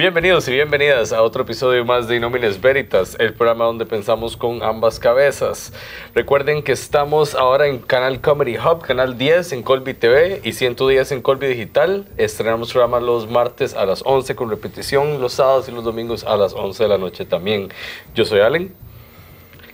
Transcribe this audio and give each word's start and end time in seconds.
Bienvenidos 0.00 0.48
y 0.48 0.52
bienvenidas 0.52 1.12
a 1.12 1.20
otro 1.20 1.42
episodio 1.42 1.84
más 1.84 2.08
de 2.08 2.16
Inomines 2.16 2.58
Veritas, 2.58 3.18
el 3.18 3.34
programa 3.34 3.66
donde 3.66 3.84
pensamos 3.84 4.34
con 4.34 4.62
ambas 4.62 4.98
cabezas. 4.98 5.74
Recuerden 6.14 6.62
que 6.62 6.72
estamos 6.72 7.34
ahora 7.34 7.66
en 7.66 7.80
Canal 7.80 8.22
Comedy 8.22 8.56
Hub, 8.56 8.80
Canal 8.80 9.18
10 9.18 9.52
en 9.52 9.62
Colby 9.62 9.92
TV 9.92 10.40
y 10.42 10.54
110 10.54 11.12
en 11.12 11.20
Colby 11.20 11.48
Digital. 11.48 12.08
Estrenamos 12.16 12.72
programas 12.72 13.02
los 13.02 13.28
martes 13.28 13.74
a 13.74 13.84
las 13.84 14.00
11 14.06 14.34
con 14.36 14.48
repetición, 14.48 15.20
los 15.20 15.34
sábados 15.34 15.68
y 15.68 15.72
los 15.72 15.84
domingos 15.84 16.24
a 16.24 16.34
las 16.38 16.54
11 16.54 16.82
de 16.82 16.88
la 16.88 16.96
noche 16.96 17.26
también. 17.26 17.68
Yo 18.14 18.24
soy 18.24 18.40
Allen. 18.40 18.72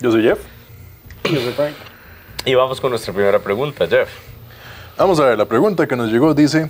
Yo 0.01 0.11
soy 0.11 0.24
Jeff. 0.24 0.41
Yo 1.23 1.41
soy 1.41 1.52
Frank. 1.52 1.74
Y 2.45 2.56
vamos 2.56 2.80
con 2.80 2.91
nuestra 2.91 3.15
primera 3.15 3.38
pregunta, 3.38 3.87
Jeff. 3.87 4.09
Vamos 4.98 5.20
a 5.20 5.27
ver, 5.27 5.38
la 5.38 5.47
pregunta 5.47 5.87
que 5.87 5.95
nos 5.95 6.11
llegó 6.11 6.34
dice, 6.34 6.69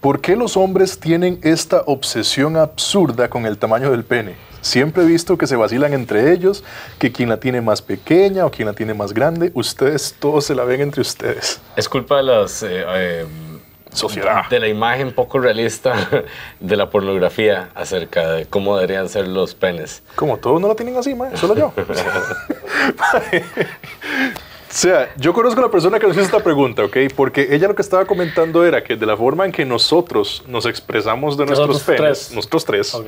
¿por 0.00 0.20
qué 0.20 0.36
los 0.36 0.56
hombres 0.56 0.98
tienen 0.98 1.38
esta 1.42 1.82
obsesión 1.86 2.56
absurda 2.56 3.28
con 3.28 3.46
el 3.46 3.58
tamaño 3.58 3.90
del 3.90 4.04
pene? 4.04 4.34
Siempre 4.60 5.04
he 5.04 5.06
visto 5.06 5.38
que 5.38 5.46
se 5.46 5.54
vacilan 5.54 5.94
entre 5.94 6.32
ellos, 6.32 6.64
que 6.98 7.12
quien 7.12 7.28
la 7.28 7.38
tiene 7.38 7.60
más 7.60 7.82
pequeña 7.82 8.44
o 8.44 8.50
quien 8.50 8.66
la 8.66 8.74
tiene 8.74 8.94
más 8.94 9.12
grande, 9.12 9.52
ustedes 9.54 10.16
todos 10.18 10.44
se 10.44 10.54
la 10.54 10.64
ven 10.64 10.80
entre 10.80 11.02
ustedes. 11.02 11.60
Es 11.76 11.88
culpa 11.88 12.16
de 12.16 12.22
las... 12.24 12.62
eh, 12.62 12.84
eh, 12.86 13.26
Sociedad. 13.92 14.46
De 14.50 14.60
la 14.60 14.68
imagen 14.68 15.14
poco 15.14 15.38
realista 15.38 15.94
de 16.60 16.76
la 16.76 16.90
pornografía 16.90 17.70
acerca 17.74 18.30
de 18.32 18.44
cómo 18.44 18.76
deberían 18.76 19.08
ser 19.08 19.26
los 19.26 19.54
penes. 19.54 20.02
Como 20.16 20.36
todos 20.36 20.60
no 20.60 20.68
la 20.68 20.74
tienen 20.74 20.98
así, 20.98 21.14
mae, 21.14 21.34
solo 21.36 21.56
yo. 21.56 21.72
O 24.76 24.78
sea, 24.78 25.08
yo 25.16 25.32
conozco 25.32 25.58
a 25.60 25.62
la 25.62 25.70
persona 25.70 25.98
que 25.98 26.06
nos 26.06 26.14
hizo 26.16 26.26
esta 26.26 26.40
pregunta, 26.40 26.84
¿ok? 26.84 26.98
Porque 27.16 27.48
ella 27.50 27.66
lo 27.66 27.74
que 27.74 27.80
estaba 27.80 28.04
comentando 28.04 28.62
era 28.62 28.84
que 28.84 28.94
de 28.94 29.06
la 29.06 29.16
forma 29.16 29.46
en 29.46 29.50
que 29.50 29.64
nosotros 29.64 30.44
nos 30.46 30.66
expresamos 30.66 31.38
de 31.38 31.46
nuestros 31.46 31.82
penes, 31.82 31.98
tres. 32.02 32.32
nosotros 32.34 32.64
tres, 32.66 32.94
Ok. 32.94 33.06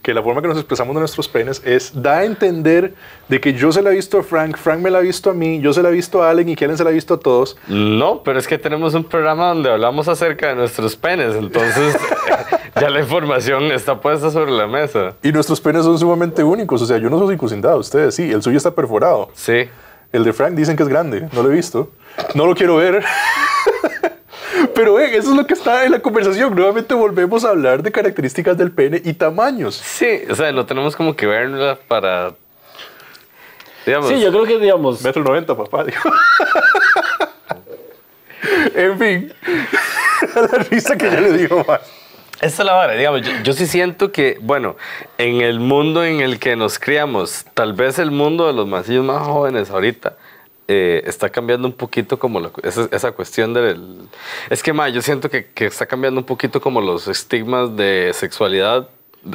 que 0.00 0.14
la 0.14 0.22
forma 0.22 0.40
que 0.40 0.46
nos 0.46 0.58
expresamos 0.58 0.94
de 0.94 1.00
nuestros 1.00 1.26
penes 1.26 1.60
es, 1.64 1.90
da 2.00 2.18
a 2.18 2.24
entender 2.24 2.94
de 3.28 3.40
que 3.40 3.52
yo 3.52 3.72
se 3.72 3.82
la 3.82 3.90
he 3.90 3.94
visto 3.96 4.20
a 4.20 4.22
Frank, 4.22 4.56
Frank 4.58 4.78
me 4.78 4.90
la 4.90 4.98
ha 4.98 5.00
visto 5.00 5.28
a 5.28 5.34
mí, 5.34 5.58
yo 5.60 5.72
se 5.72 5.82
la 5.82 5.88
he 5.88 5.92
visto 5.92 6.22
a 6.22 6.30
Allen 6.30 6.50
y 6.50 6.54
que 6.54 6.66
Allen 6.66 6.76
se 6.78 6.84
la 6.84 6.90
ha 6.90 6.92
visto 6.92 7.14
a 7.14 7.18
todos. 7.18 7.56
No, 7.66 8.22
pero 8.22 8.38
es 8.38 8.46
que 8.46 8.56
tenemos 8.56 8.94
un 8.94 9.02
programa 9.02 9.48
donde 9.48 9.72
hablamos 9.72 10.06
acerca 10.06 10.50
de 10.50 10.54
nuestros 10.54 10.94
penes, 10.94 11.34
entonces 11.34 11.96
ya 12.80 12.90
la 12.90 13.00
información 13.00 13.64
está 13.72 14.00
puesta 14.00 14.30
sobre 14.30 14.52
la 14.52 14.68
mesa. 14.68 15.16
Y 15.24 15.32
nuestros 15.32 15.60
penes 15.60 15.82
son 15.82 15.98
sumamente 15.98 16.44
únicos, 16.44 16.80
o 16.80 16.86
sea, 16.86 16.98
yo 16.98 17.10
no 17.10 17.18
soy 17.18 17.30
circuncidado, 17.30 17.78
ustedes 17.78 18.14
sí, 18.14 18.30
el 18.30 18.40
suyo 18.40 18.56
está 18.58 18.70
perforado. 18.72 19.30
Sí. 19.34 19.68
El 20.12 20.24
de 20.24 20.32
Frank 20.32 20.54
dicen 20.54 20.76
que 20.76 20.82
es 20.82 20.88
grande, 20.88 21.28
no 21.32 21.42
lo 21.42 21.50
he 21.50 21.54
visto. 21.54 21.90
No 22.34 22.46
lo 22.46 22.54
quiero 22.54 22.76
ver. 22.76 23.04
Pero 24.74 24.94
ven, 24.94 25.12
eso 25.14 25.30
es 25.30 25.36
lo 25.36 25.46
que 25.46 25.54
está 25.54 25.84
en 25.84 25.92
la 25.92 26.00
conversación. 26.00 26.54
Nuevamente 26.54 26.94
volvemos 26.94 27.44
a 27.44 27.50
hablar 27.50 27.82
de 27.82 27.92
características 27.92 28.56
del 28.56 28.72
pene 28.72 29.00
y 29.04 29.12
tamaños. 29.12 29.74
Sí, 29.74 30.22
o 30.30 30.34
sea, 30.34 30.50
no 30.52 30.66
tenemos 30.66 30.96
como 30.96 31.14
que 31.14 31.26
verla 31.26 31.78
para... 31.88 32.32
Digamos, 33.84 34.08
Sí, 34.08 34.20
yo 34.20 34.30
creo 34.30 34.44
que, 34.44 34.58
digamos, 34.58 35.02
Metro 35.02 35.22
90, 35.22 35.56
papá. 35.56 35.84
digo. 35.84 36.00
en 38.74 38.98
fin, 38.98 39.32
a 40.34 40.40
la 40.40 40.58
risa 40.70 40.96
que 40.96 41.10
ya 41.10 41.20
le 41.20 41.32
digo 41.32 41.64
más. 41.66 41.80
Esta 42.40 42.62
es 42.62 42.66
la 42.66 42.72
vara, 42.74 42.92
digamos, 42.94 43.22
yo, 43.22 43.32
yo 43.42 43.52
sí 43.52 43.66
siento 43.66 44.12
que, 44.12 44.38
bueno, 44.40 44.76
en 45.18 45.40
el 45.40 45.58
mundo 45.58 46.04
en 46.04 46.20
el 46.20 46.38
que 46.38 46.54
nos 46.54 46.78
criamos, 46.78 47.44
tal 47.54 47.72
vez 47.72 47.98
el 47.98 48.12
mundo 48.12 48.46
de 48.46 48.52
los 48.52 48.66
masillos 48.66 49.04
más 49.04 49.26
jóvenes 49.26 49.70
ahorita 49.70 50.14
eh, 50.68 51.02
está 51.04 51.30
cambiando 51.30 51.66
un 51.66 51.72
poquito 51.74 52.18
como 52.18 52.38
la- 52.40 52.50
esa, 52.62 52.88
esa 52.92 53.10
cuestión 53.12 53.54
del... 53.54 54.02
Es 54.50 54.62
que, 54.62 54.72
ma, 54.72 54.88
yo 54.88 55.02
siento 55.02 55.28
que, 55.30 55.46
que 55.46 55.66
está 55.66 55.86
cambiando 55.86 56.20
un 56.20 56.26
poquito 56.26 56.60
como 56.60 56.80
los 56.80 57.08
estigmas 57.08 57.74
de 57.76 58.12
sexualidad 58.14 58.86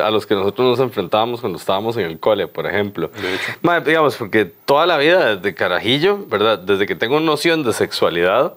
a 0.02 0.10
los 0.10 0.26
que 0.26 0.34
nosotros 0.34 0.66
nos 0.66 0.80
enfrentábamos 0.80 1.42
cuando 1.42 1.58
estábamos 1.60 1.98
en 1.98 2.06
el 2.06 2.18
cole, 2.20 2.48
por 2.48 2.66
ejemplo. 2.68 3.10
Ma, 3.62 3.82
digamos, 3.82 4.16
porque 4.16 4.46
toda 4.46 4.86
la 4.86 4.98
vida 4.98 5.36
desde 5.36 5.54
carajillo, 5.54 6.20
¿verdad? 6.28 6.58
Desde 6.58 6.86
que 6.88 6.96
tengo 6.96 7.20
noción 7.20 7.64
de 7.64 7.74
sexualidad, 7.74 8.54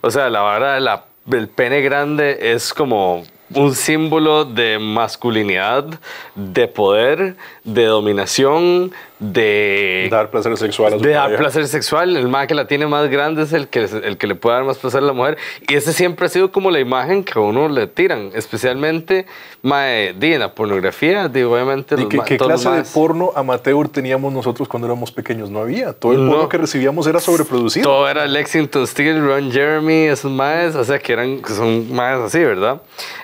o 0.00 0.10
sea, 0.10 0.30
la 0.30 0.40
vara 0.40 0.74
de 0.74 0.80
la- 0.80 1.04
del 1.26 1.48
pene 1.48 1.82
grande 1.82 2.38
es 2.54 2.72
como 2.72 3.24
un 3.54 3.74
símbolo 3.74 4.44
de 4.44 4.78
masculinidad, 4.78 5.86
de 6.34 6.68
poder, 6.68 7.36
de 7.74 7.84
dominación, 7.84 8.92
de 9.18 10.08
Dar 10.10 10.30
placer 10.30 10.56
sexual 10.56 10.94
a 10.94 10.98
su 10.98 11.02
de 11.04 11.10
dar 11.10 11.24
pareja. 11.24 11.40
placer 11.42 11.68
sexual. 11.68 12.16
El 12.16 12.28
más 12.28 12.46
que 12.46 12.54
la 12.54 12.66
tiene 12.66 12.86
más 12.86 13.08
grande 13.10 13.42
es 13.42 13.52
el 13.52 13.68
que, 13.68 13.80
el 13.84 14.16
que 14.16 14.26
le 14.26 14.34
puede 14.34 14.56
dar 14.56 14.64
más 14.64 14.78
placer 14.78 15.02
a 15.02 15.06
la 15.06 15.12
mujer. 15.12 15.36
Y 15.68 15.74
ese 15.74 15.92
siempre 15.92 16.24
ha 16.26 16.28
sido 16.30 16.50
como 16.50 16.70
la 16.70 16.80
imagen 16.80 17.22
que 17.22 17.38
a 17.38 17.42
uno 17.42 17.68
le 17.68 17.86
tiran. 17.86 18.30
Especialmente 18.34 19.26
mae, 19.62 20.14
di, 20.14 20.32
en 20.32 20.40
la 20.40 20.54
pornografía. 20.54 21.28
di, 21.28 21.42
obviamente, 21.42 21.96
¿Y 21.96 21.98
los 21.98 22.08
qué, 22.08 22.16
ma- 22.16 22.24
qué 22.24 22.36
todos 22.38 22.50
los 22.52 22.62
clase 22.62 22.78
de 22.78 22.94
porno 22.94 23.30
amateur 23.36 23.88
teníamos 23.88 24.32
nosotros 24.32 24.66
cuando 24.66 24.86
éramos 24.86 25.12
pequeños? 25.12 25.50
No 25.50 25.60
había. 25.60 25.92
Todo 25.92 26.12
el 26.14 26.24
No. 26.24 26.30
porno 26.32 26.48
que 26.48 26.56
recibíamos 26.58 27.06
era 27.06 27.20
sobreproducido. 27.20 27.84
Todo 27.90 28.08
era 28.08 28.26
Lexington 28.26 28.86
Steele, 28.86 29.20
Ron 29.20 29.52
Jeremy, 29.52 30.04
esos 30.06 30.32
maes, 30.32 30.74
o 30.74 30.82
sea, 30.82 30.98
que 30.98 31.12
eran, 31.12 31.42
que 31.42 31.52
son 31.52 31.92
maes 31.92 32.20
así, 32.20 32.38
¿verdad? 32.38 32.80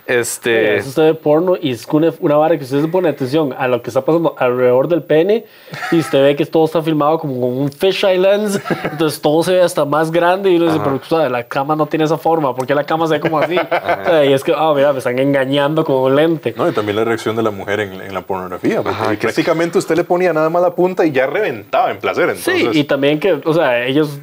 Este. 0.07 0.77
es 0.77 0.87
usted 0.87 1.03
ve 1.05 1.15
porno 1.15 1.57
y 1.61 1.73
es 1.73 1.87
una, 1.91 2.13
una 2.21 2.37
vara 2.37 2.57
que 2.59 2.65
usted 2.65 2.81
se 2.83 2.87
pone 2.89 3.09
atención 3.09 3.53
a 3.59 3.67
lo 3.67 3.83
que 3.83 3.91
está 3.91 4.05
pasando 4.05 4.36
alrededor 4.37 4.89
del 4.89 5.03
pene 5.03 5.45
y 5.91 5.99
usted 5.99 6.23
ve 6.23 6.37
que 6.37 6.47
todo 6.47 6.65
está 6.65 6.83
filmado 6.83 7.19
como 7.19 7.41
con 7.41 7.59
un 7.59 7.73
fisheye 7.73 8.19
lens, 8.19 8.61
entonces 8.85 9.21
todo 9.21 9.43
se 9.43 9.53
ve 9.53 9.63
hasta 9.63 9.85
más 9.85 10.11
grande 10.11 10.51
y 10.51 10.57
uno 10.57 10.67
dice, 10.67 10.81
pero 10.83 11.01
¿sabe? 11.09 11.31
la 11.31 11.45
cama 11.45 11.77
no 11.77 11.87
tiene 11.87 12.05
esa 12.05 12.19
forma, 12.19 12.55
¿por 12.55 12.67
qué 12.67 12.75
la 12.75 12.85
cama 12.85 13.07
se 13.07 13.15
ve 13.15 13.21
como 13.21 13.39
así? 13.39 13.57
O 13.57 14.05
sea, 14.05 14.25
y 14.25 14.33
es 14.33 14.43
que, 14.45 14.53
ah, 14.57 14.73
mira, 14.75 14.93
me 14.93 14.99
están 14.99 15.19
engañando 15.19 15.85
con 15.85 15.97
un 15.97 16.17
lente. 16.17 16.55
No, 16.57 16.69
y 16.69 16.73
también 16.73 16.97
la 16.97 17.05
reacción 17.05 17.37
de 17.37 17.43
la 17.43 17.51
mujer 17.51 17.81
en, 17.81 18.01
en 18.01 18.15
la 18.15 18.23
pornografía. 18.23 18.83
Porque 18.83 18.91
Ajá, 18.91 19.11
que 19.11 19.19
prácticamente 19.19 19.79
usted 19.79 19.97
le 19.97 20.05
ponía 20.05 20.33
nada 20.33 20.49
más 20.51 20.63
la 20.63 20.75
punta 20.75 21.05
y 21.05 21.13
ya 21.13 21.27
reventaba 21.27 21.91
en 21.91 21.99
placer. 21.99 22.31
Entonces, 22.31 22.69
Sí, 22.73 22.81
y 22.81 22.85
también 22.85 23.19
que, 23.21 23.41
o 23.45 23.55
sea, 23.55 23.85
ellos, 23.85 24.19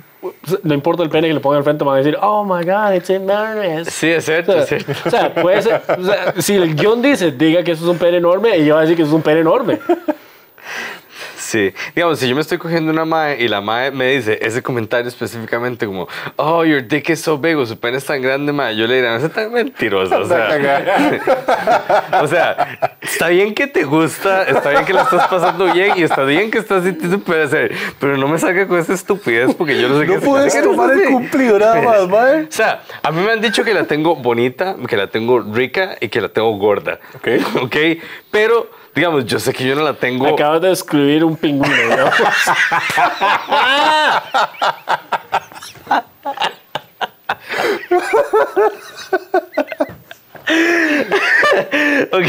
no 0.64 0.74
importa 0.74 1.04
el 1.04 1.10
pene 1.10 1.28
que 1.28 1.34
le 1.34 1.40
pongan 1.40 1.58
al 1.60 1.64
frente, 1.64 1.84
van 1.84 1.96
a 1.96 1.98
decir, 1.98 2.18
oh 2.22 2.44
my 2.44 2.64
god, 2.66 2.94
it's 2.96 3.10
enormous. 3.10 3.88
Sí, 3.88 4.10
es 4.10 4.26
cierto, 4.26 4.52
O 4.54 4.56
sea, 4.56 4.66
cierto. 4.66 4.94
o 5.06 5.10
sea, 5.10 5.34
puede 5.34 5.62
ser, 5.62 5.82
o 5.98 6.04
sea, 6.04 6.34
si 6.42 6.56
el 6.56 6.76
guion 6.76 7.02
dice, 7.02 7.32
diga 7.32 7.64
que 7.64 7.72
eso 7.72 7.84
es 7.84 7.90
un 7.90 7.98
pene 7.98 8.18
enorme, 8.18 8.58
y 8.58 8.66
yo 8.66 8.74
voy 8.76 8.80
a 8.80 8.82
decir 8.82 8.96
que 8.96 9.04
eso 9.04 9.12
es 9.12 9.16
un 9.16 9.22
pene 9.22 9.42
enorme. 9.42 9.80
Sí, 11.54 11.72
digamos, 11.94 12.18
si 12.18 12.28
yo 12.28 12.34
me 12.34 12.42
estoy 12.42 12.58
cogiendo 12.58 12.92
una 12.92 13.06
mae 13.06 13.40
y 13.40 13.48
la 13.48 13.62
mae 13.62 13.92
me 13.92 14.10
dice 14.10 14.40
ese 14.42 14.64
comentario 14.64 15.08
específicamente 15.08 15.86
como, 15.86 16.08
oh, 16.36 16.66
your 16.66 16.82
dick 16.82 17.12
is 17.12 17.22
so 17.22 17.38
big 17.38 17.56
o 17.56 17.64
su 17.64 17.80
pene 17.80 17.98
es 17.98 18.06
tan 18.06 18.24
grande, 18.24 18.52
mae, 18.52 18.76
yo 18.76 18.88
le 18.88 18.96
diría, 18.96 19.16
no 19.16 19.24
es 19.24 19.32
tan 19.32 19.52
mentirosa, 19.52 20.18
o 20.18 20.26
sea, 20.26 21.20
o 22.24 22.28
sea, 22.28 22.98
está 23.00 23.28
bien 23.28 23.54
que 23.54 23.68
te 23.68 23.84
gusta, 23.84 24.46
está 24.46 24.72
bien 24.72 24.84
que 24.84 24.94
la 24.94 25.04
estás 25.04 25.28
pasando 25.28 25.72
bien 25.72 25.94
y 25.96 26.02
está 26.02 26.24
bien 26.24 26.50
que 26.50 26.58
estás 26.58 26.86
sintiendo 26.86 27.20
placer, 27.20 27.72
pero 28.00 28.18
no 28.18 28.28
me 28.28 28.40
salga 28.40 28.68
con 28.68 28.80
esa 28.80 28.96
estupidez 28.96 29.54
porque 29.54 29.80
yo 29.80 29.90
no 29.90 30.00
sé 30.00 30.08
no 30.08 30.14
qué 30.14 30.20
puedes 30.26 30.56
qué 30.56 30.64
tomar 30.64 30.90
el 30.90 31.04
cumplido 31.04 31.60
nada 31.60 31.80
más, 31.84 32.08
mae. 32.10 32.46
O 32.46 32.52
sea, 32.52 32.82
a 33.04 33.12
mí 33.12 33.22
me 33.22 33.32
han 33.32 33.42
dicho 33.42 33.64
que 33.64 33.76
la 33.76 33.84
tengo 33.84 34.16
bonita, 34.16 34.76
que 34.90 34.98
la 34.98 35.06
tengo 35.06 35.40
rica 35.40 35.98
y 36.00 36.10
que 36.10 36.20
la 36.20 36.30
tengo 36.30 36.58
gorda. 36.58 37.00
Ok. 37.14 37.28
Ok, 37.64 37.76
pero 38.32 38.70
digamos, 38.96 39.26
yo 39.26 39.40
sé 39.40 39.54
que 39.54 39.66
yo 39.66 39.76
no 39.76 39.84
la 39.84 39.94
tengo. 39.94 40.28
Acabas 40.28 40.62
de 40.62 40.72
escribir 40.72 41.24
un 41.24 41.36
pingüino, 41.36 41.98
¿no? 41.98 42.06
Ok. 52.12 52.26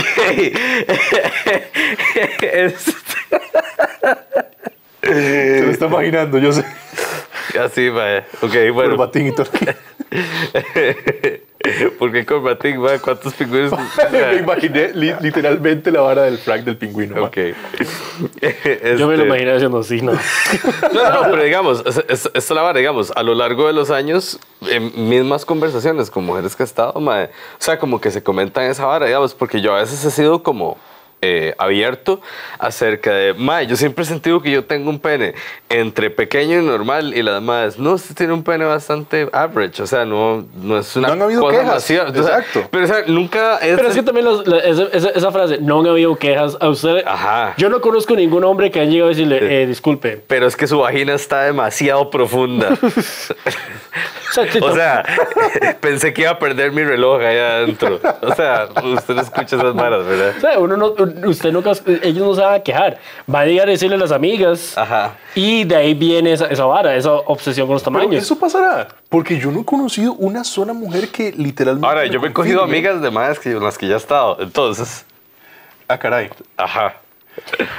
Se 5.03 5.63
lo 5.63 5.71
está 5.71 5.87
imaginando, 5.87 6.39
yo 6.39 6.53
sé. 6.53 6.65
Así, 7.63 7.89
vaya. 7.89 8.27
Ok, 8.41 8.55
bueno. 8.73 8.97
Corbatín 8.97 9.29
y 9.29 9.33
todo. 9.33 9.47
Porque 11.99 12.25
corbatín, 12.27 12.83
vaya, 12.83 12.99
¿cuántos 13.01 13.33
pingüinos? 13.35 13.73
Me 14.13 14.37
imaginé 14.37 14.93
li- 14.95 15.15
literalmente 15.21 15.91
la 15.91 16.01
vara 16.03 16.23
del 16.23 16.39
Frank 16.39 16.63
del 16.65 16.77
pingüino. 16.77 17.25
Ok. 17.25 17.37
Yo 18.99 19.09
me 19.09 19.17
lo 19.17 19.23
Este- 19.23 19.27
imaginé 19.27 19.53
haciendo 19.53 19.79
así, 19.79 20.01
¿no? 20.03 20.13
No, 20.13 21.11
no, 21.11 21.31
pero 21.31 21.43
digamos, 21.43 21.83
es- 21.87 21.97
es- 22.09 22.27
esta 22.27 22.39
es 22.39 22.51
la 22.51 22.63
vara, 22.63 22.79
digamos, 22.79 23.13
a 23.15 23.23
lo 23.23 23.35
largo 23.35 23.67
de 23.67 23.73
los 23.73 23.91
años, 23.91 24.39
en 24.69 25.09
mismas 25.09 25.45
conversaciones 25.45 26.11
con 26.11 26.25
mujeres 26.25 26.55
que 26.57 26.63
he 26.63 26.67
estado, 26.67 26.99
mae, 27.01 27.25
o 27.27 27.29
sea, 27.59 27.79
como 27.79 28.01
que 28.01 28.11
se 28.11 28.23
comentan 28.23 28.65
esa 28.65 28.87
vara, 28.87 29.07
digamos, 29.07 29.35
porque 29.35 29.61
yo 29.61 29.75
a 29.75 29.81
veces 29.81 30.05
he 30.05 30.11
sido 30.11 30.43
como 30.43 30.77
eh, 31.27 31.55
abierto 31.57 32.21
acerca 32.59 33.13
de, 33.15 33.33
mae, 33.33 33.67
yo 33.67 33.77
siempre 33.77 34.05
he 34.05 34.07
sentido 34.07 34.43
que 34.43 34.51
yo 34.51 34.65
tengo 34.65 34.91
un 34.91 34.99
pene 34.99 35.35
entre 35.71 36.11
pequeño 36.11 36.61
y 36.61 36.65
normal 36.65 37.15
y 37.17 37.23
las 37.23 37.37
demás, 37.37 37.79
no, 37.79 37.93
usted 37.95 38.15
tiene 38.15 38.35
un 38.35 38.43
pene 38.45 38.67
bastante 38.67 39.29
average, 39.33 39.83
o 39.83 39.87
sea, 39.87 40.05
no, 40.05 40.45
no 40.63 40.79
es 40.79 40.95
una 40.97 41.09
No 41.09 41.15
han 41.15 41.23
habido 41.23 41.41
cosa 41.41 41.57
quejas, 41.59 41.75
masiva, 41.75 42.05
o 42.05 42.13
sea, 42.13 42.21
exacto. 42.23 42.69
pero 42.71 42.85
o 42.85 42.89
sea, 42.89 42.97
nunca 43.07 43.57
es... 43.59 43.77
Pero 43.77 43.89
es 43.89 43.95
que 43.95 44.03
también 44.03 44.27
los- 44.27 44.47
la- 44.47 44.59
esa, 44.59 44.83
esa- 44.93 45.11
esa 45.11 45.33
frase, 45.33 45.59
no 45.63 45.81
han 45.81 45.87
habido 45.87 46.15
quejas 46.17 46.57
a 46.61 46.69
usted. 46.69 47.03
Ajá. 47.07 47.55
Yo 47.57 47.69
no 47.71 47.81
conozco 47.81 48.15
ningún 48.15 48.45
hombre 48.45 48.71
que 48.71 48.81
haya 48.81 48.91
llegado 48.91 49.07
a 49.07 49.15
decirle, 49.15 49.63
eh, 49.63 49.67
disculpe. 49.67 50.21
pero 50.27 50.47
es 50.47 50.57
que 50.57 50.67
su 50.67 50.79
vagina 50.79 51.15
está 51.15 51.43
demasiado 51.45 52.11
profunda. 52.11 52.69
O 54.63 54.75
sea, 54.75 55.05
pensé 55.81 56.13
que 56.13 56.23
iba 56.23 56.33
a 56.33 56.39
perder 56.41 56.73
mi 56.73 56.83
reloj 56.83 57.21
ahí 57.23 57.39
adentro. 57.39 58.01
O 58.21 58.35
sea, 58.35 58.67
usted 58.83 59.15
no 59.15 59.21
escucha 59.23 59.55
esas 59.55 59.75
varas, 59.75 60.05
¿verdad? 60.05 60.35
o 60.37 60.41
sea, 60.41 60.59
uno 60.59 60.77
no, 60.77 60.93
usted 61.27 61.53
nunca, 61.53 61.73
ellos 62.03 62.27
no 62.27 62.35
se 62.35 62.41
van 62.43 62.55
a 62.55 62.61
quejar. 62.61 62.99
Va 63.33 63.41
a 63.41 63.47
llegar 63.47 63.69
a 63.69 63.71
decirle 63.71 63.97
a 63.97 63.99
las 63.99 64.13
amigas. 64.13 64.77
Ajá. 64.77 65.13
Y 65.35 65.65
de 65.65 65.77
ahí 65.77 65.95
viene 65.95 66.33
esa, 66.33 66.47
esa 66.47 66.65
vara, 66.65 66.95
esa 66.97 67.13
obsesión 67.13 67.67
con 67.67 67.75
los 67.75 67.83
Pero 67.83 67.99
tamaños. 67.99 68.23
eso 68.23 68.39
pasará. 68.39 68.89
Porque 69.09 69.39
yo 69.39 69.51
no 69.51 69.61
he 69.61 69.65
conocido 69.65 70.15
una 70.15 70.45
sola 70.45 70.73
mujer 70.73 71.09
que 71.09 71.33
literalmente. 71.33 71.87
Ahora, 71.87 72.07
yo 72.07 72.21
me 72.21 72.29
he 72.29 72.33
cogido 72.33 72.63
amigas 72.63 73.01
de 73.01 73.11
madres 73.11 73.39
que, 73.39 73.51
las 73.55 73.77
que 73.79 73.87
ya 73.89 73.95
he 73.95 73.99
estado. 73.99 74.39
Entonces, 74.41 75.05
Ah, 75.89 75.99
caray. 75.99 76.31
ajá. 76.57 76.95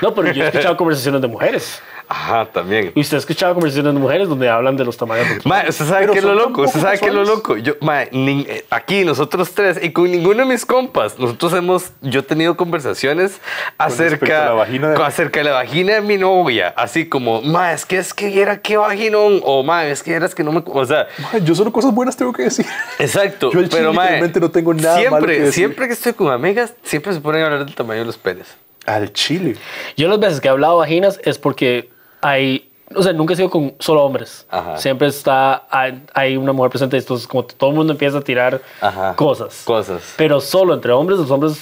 No, 0.01 0.13
pero 0.13 0.31
yo 0.31 0.43
he 0.43 0.47
escuchado 0.47 0.75
conversaciones 0.77 1.21
de 1.21 1.27
mujeres. 1.27 1.81
Ajá, 2.07 2.46
también. 2.46 2.92
Y 2.96 3.02
usted 3.02 3.18
ha 3.18 3.19
escuchado 3.19 3.54
conversaciones 3.54 3.94
de 3.94 4.00
mujeres 4.00 4.28
donde 4.30 4.50
hablan 4.50 4.78
de 4.78 4.86
los 4.86 4.96
tamaños. 4.98 5.28
de 5.30 5.36
los- 5.38 5.46
Mae, 5.46 5.69
¿usted 5.69 5.86
sabe 5.86 6.07
qué 6.12 6.18
es 6.19 6.24
lo 6.24 6.34
loco? 6.36 6.62
¿Usted 6.63 6.80
sabe 6.81 7.00
qué 7.00 7.07
es 7.07 7.13
lo 7.13 7.24
loco? 7.25 7.57
Yo, 7.57 7.74
mae, 7.81 8.10
nin- 8.12 8.46
eh, 8.48 8.66
aquí 8.69 9.04
nosotros 9.06 9.52
tres 9.54 9.80
y 9.81 9.92
con 9.92 10.10
ninguno 10.12 10.40
de 10.42 10.46
mis 10.46 10.66
compas, 10.66 11.18
nosotros 11.19 11.54
hemos, 11.54 11.92
yo 12.02 12.19
he 12.19 12.24
tenido 12.24 12.56
conversaciones 12.57 13.40
acerca, 13.78 14.46
la 14.46 14.52
vagina 14.52 14.90
de- 14.90 15.04
acerca 15.04 15.40
de 15.40 15.46
la 15.46 15.52
vagina 15.54 15.94
de 15.96 16.02
mi 16.02 16.18
novia, 16.18 16.74
así 16.78 17.07
como, 17.07 17.42
mae, 17.42 17.74
es 17.75 17.86
que 17.86 17.98
es 17.98 18.13
que 18.13 18.42
era 18.42 18.62
qué 18.62 18.78
vaginón, 18.78 19.42
o 19.44 19.63
mae, 19.63 19.92
es 19.92 20.04
que 20.04 20.13
eras 20.13 20.34
que 20.36 20.44
no 20.44 20.52
me, 20.52 20.63
o 20.66 20.86
sea, 20.86 21.07
Yo 21.44 21.56
solo 21.56 21.72
cosas 21.72 21.94
buenas 21.94 22.16
tengo 22.16 22.34
que 22.34 22.44
decir. 22.44 22.66
exacto, 23.00 23.48
Yo 23.54 23.60
chile 23.63 23.69
pero 23.72 23.94
mae, 23.94 24.22
no 24.22 24.52
tengo 24.52 24.74
nada 24.74 24.98
siempre, 24.98 25.12
malo 25.12 25.25
que 25.28 25.40
decir. 25.40 25.54
siempre 25.54 25.88
que 25.88 25.94
estoy 25.94 26.13
con 26.13 26.31
amigas, 26.31 26.74
siempre 26.84 27.13
se 27.13 27.19
ponen 27.22 27.42
a 27.42 27.46
hablar 27.46 27.66
del 27.66 27.75
tamaño 27.75 28.00
de 28.02 28.06
los 28.06 28.18
penes. 28.18 28.48
Al 28.86 29.12
chile. 29.13 29.56
Yo 29.98 30.07
las 30.07 30.19
veces 30.19 30.40
que 30.42 30.48
he 30.48 30.52
hablado 30.52 30.78
vaginas 30.78 31.19
es 31.24 31.40
porque 31.40 31.90
hay, 32.25 32.69
o 32.95 33.04
sea, 33.04 33.13
nunca 33.13 33.33
he 33.33 33.36
sido 33.36 33.50
con 33.50 33.75
solo 33.80 34.04
hombres. 34.04 34.45
Ajá. 34.50 34.77
Siempre 34.77 35.07
está, 35.07 35.68
hay, 35.69 36.04
hay 36.13 36.38
una 36.38 36.54
mujer 36.54 36.72
presente, 36.72 36.98
entonces 36.98 37.27
como 37.27 37.45
todo 37.45 37.69
el 37.69 37.75
mundo 37.75 37.94
empieza 37.94 38.18
a 38.18 38.22
tirar 38.22 38.62
Ajá. 38.81 39.16
cosas. 39.16 39.62
Cosas. 39.66 40.13
Pero 40.18 40.42
solo 40.42 40.74
entre 40.74 40.92
hombres, 40.92 41.19
los 41.19 41.30
hombres... 41.30 41.60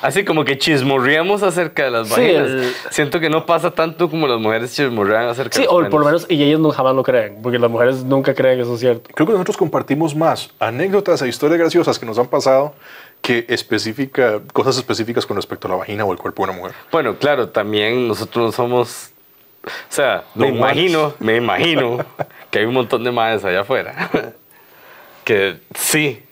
Así 0.00 0.24
como 0.24 0.44
que 0.44 0.56
chismorreamos 0.56 1.42
acerca 1.42 1.84
de 1.84 1.90
las 1.90 2.08
Sí, 2.08 2.14
vaginas. 2.20 2.48
el- 2.48 2.72
Siento 2.90 3.20
que 3.20 3.28
no 3.28 3.44
pasa 3.44 3.70
tanto 3.72 4.08
como 4.08 4.26
las 4.26 4.40
mujeres 4.40 4.74
chismorrean 4.74 5.28
acerca 5.28 5.54
Sí, 5.54 5.62
de 5.62 5.66
los 5.66 5.74
o 5.74 5.90
por 5.90 6.00
lo 6.00 6.06
menos, 6.06 6.24
y 6.30 6.42
ellos 6.42 6.60
no, 6.60 6.70
jamás 6.70 6.94
lo 6.94 7.02
creen, 7.02 7.38
porque 7.42 7.58
las 7.58 7.70
mujeres 7.70 8.02
nunca 8.04 8.32
creen 8.34 8.56
que 8.56 8.62
eso 8.62 8.74
es 8.74 8.80
cierto. 8.80 9.10
Creo 9.14 9.26
que 9.26 9.32
nosotros 9.32 9.56
compartimos 9.58 10.14
más 10.14 10.50
anécdotas 10.60 11.20
e 11.22 11.28
historias 11.28 11.58
graciosas 11.58 11.98
que 11.98 12.06
nos 12.06 12.18
han 12.18 12.26
pasado 12.28 12.74
que 13.20 13.44
específica, 13.48 14.40
cosas 14.52 14.76
específicas 14.78 15.26
con 15.26 15.36
respecto 15.36 15.66
a 15.68 15.70
la 15.72 15.76
vagina 15.76 16.04
o 16.04 16.12
el 16.12 16.18
cuerpo 16.18 16.44
de 16.44 16.50
una 16.52 16.58
mujer. 16.58 16.74
Bueno, 16.92 17.16
claro, 17.18 17.48
también 17.50 18.08
nosotros 18.08 18.54
somos. 18.54 19.10
O 19.66 19.70
sea, 19.92 20.24
me 20.34 20.50
No 20.50 20.56
imagino, 20.56 21.14
me 21.18 21.36
imagino 21.36 21.98
que 22.50 22.60
hay 22.60 22.64
un 22.66 22.74
montón 22.74 23.02
de 23.04 23.10
madres 23.10 23.44
allá 23.44 23.60
afuera 23.60 24.10
que 25.24 25.58
sí 25.74 26.22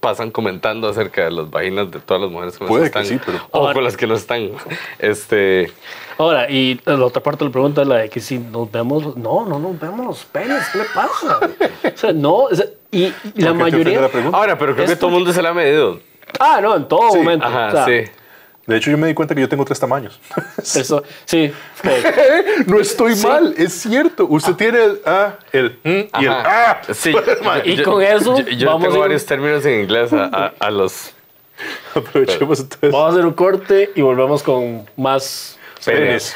pasan 0.00 0.30
comentando 0.30 0.86
acerca 0.86 1.24
de 1.24 1.30
las 1.30 1.48
vaginas 1.50 1.90
de 1.90 1.98
todas 1.98 2.20
las 2.22 2.30
mujeres 2.30 2.58
con 2.58 2.68
Puede 2.68 2.82
las 2.82 2.90
que 2.90 2.98
que 2.98 3.04
están 3.04 3.18
sí, 3.18 3.24
pero- 3.24 3.46
o 3.52 3.58
Ahora- 3.58 3.72
con 3.72 3.84
las 3.84 3.96
que 3.96 4.06
no 4.06 4.14
están. 4.14 4.50
Este, 4.98 5.72
Ahora, 6.18 6.50
y 6.50 6.78
la 6.84 7.02
otra 7.06 7.22
parte 7.22 7.40
de 7.42 7.48
la 7.48 7.52
pregunta 7.52 7.80
es 7.82 7.88
la 7.88 7.96
de 7.96 8.10
que 8.10 8.20
si 8.20 8.38
nos 8.38 8.70
vemos, 8.70 9.16
no, 9.16 9.46
no 9.46 9.58
nos 9.58 9.80
vemos 9.80 10.04
los 10.06 10.24
penes, 10.26 10.62
¿qué 10.72 10.78
le 10.78 10.84
pasa? 10.94 11.40
O 11.94 11.96
sea, 11.96 12.12
no, 12.12 12.34
o 12.34 12.54
sea, 12.54 12.66
y, 12.90 13.06
la 13.08 13.14
¿Por 13.14 13.22
qué 13.22 13.30
te 13.32 13.40
ofende 13.40 13.54
mayoría... 13.62 14.00
la 14.02 14.36
ahora, 14.36 14.58
pero 14.58 14.74
creo 14.74 14.84
Es 14.84 14.90
que 14.90 14.96
todo 14.96 15.08
el 15.08 15.14
mundo 15.16 15.32
se 15.32 15.40
la 15.42 15.48
ha 15.48 15.54
medido. 15.54 16.00
Ah, 16.38 16.60
no, 16.62 16.76
en 16.76 16.86
todo 16.86 17.10
Sí, 17.10 17.18
momento. 17.18 17.46
Ajá, 17.46 17.68
o 17.68 17.70
sea, 17.72 17.84
sí. 17.86 18.10
De 18.66 18.76
hecho, 18.78 18.90
yo 18.90 18.96
me 18.96 19.06
di 19.08 19.14
cuenta 19.14 19.34
que 19.34 19.40
yo 19.42 19.48
tengo 19.48 19.64
tres 19.64 19.78
tamaños. 19.78 20.18
Eso, 20.58 21.02
sí. 21.26 21.52
no 22.66 22.80
estoy 22.80 23.14
mal, 23.16 23.54
es 23.58 23.72
cierto. 23.74 24.26
Usted 24.26 24.54
tiene 24.54 24.82
el 24.84 25.00
A, 25.04 25.34
el 25.52 25.78
mm 25.84 26.20
y 26.20 26.24
el. 26.24 26.28
A. 26.32 26.80
Sí. 26.94 27.14
Y 27.64 27.82
con 27.82 28.02
eso, 28.02 28.38
yo, 28.38 28.46
yo 28.48 28.66
vamos 28.68 28.82
tengo 28.82 28.94
a 28.94 28.96
ir- 28.98 29.00
varios 29.00 29.26
términos 29.26 29.64
en 29.66 29.80
inglés 29.82 30.12
a, 30.12 30.24
a- 30.24 30.52
a 30.58 30.70
los 30.70 31.12
Aprovechemos 31.94 32.58
entonces. 32.60 32.90
Vamos 32.90 33.06
a 33.10 33.12
hacer 33.12 33.26
un 33.26 33.32
corte 33.34 33.92
y 33.94 34.00
volvemos 34.00 34.42
con 34.42 34.88
más 34.96 35.58
penes. 35.84 36.34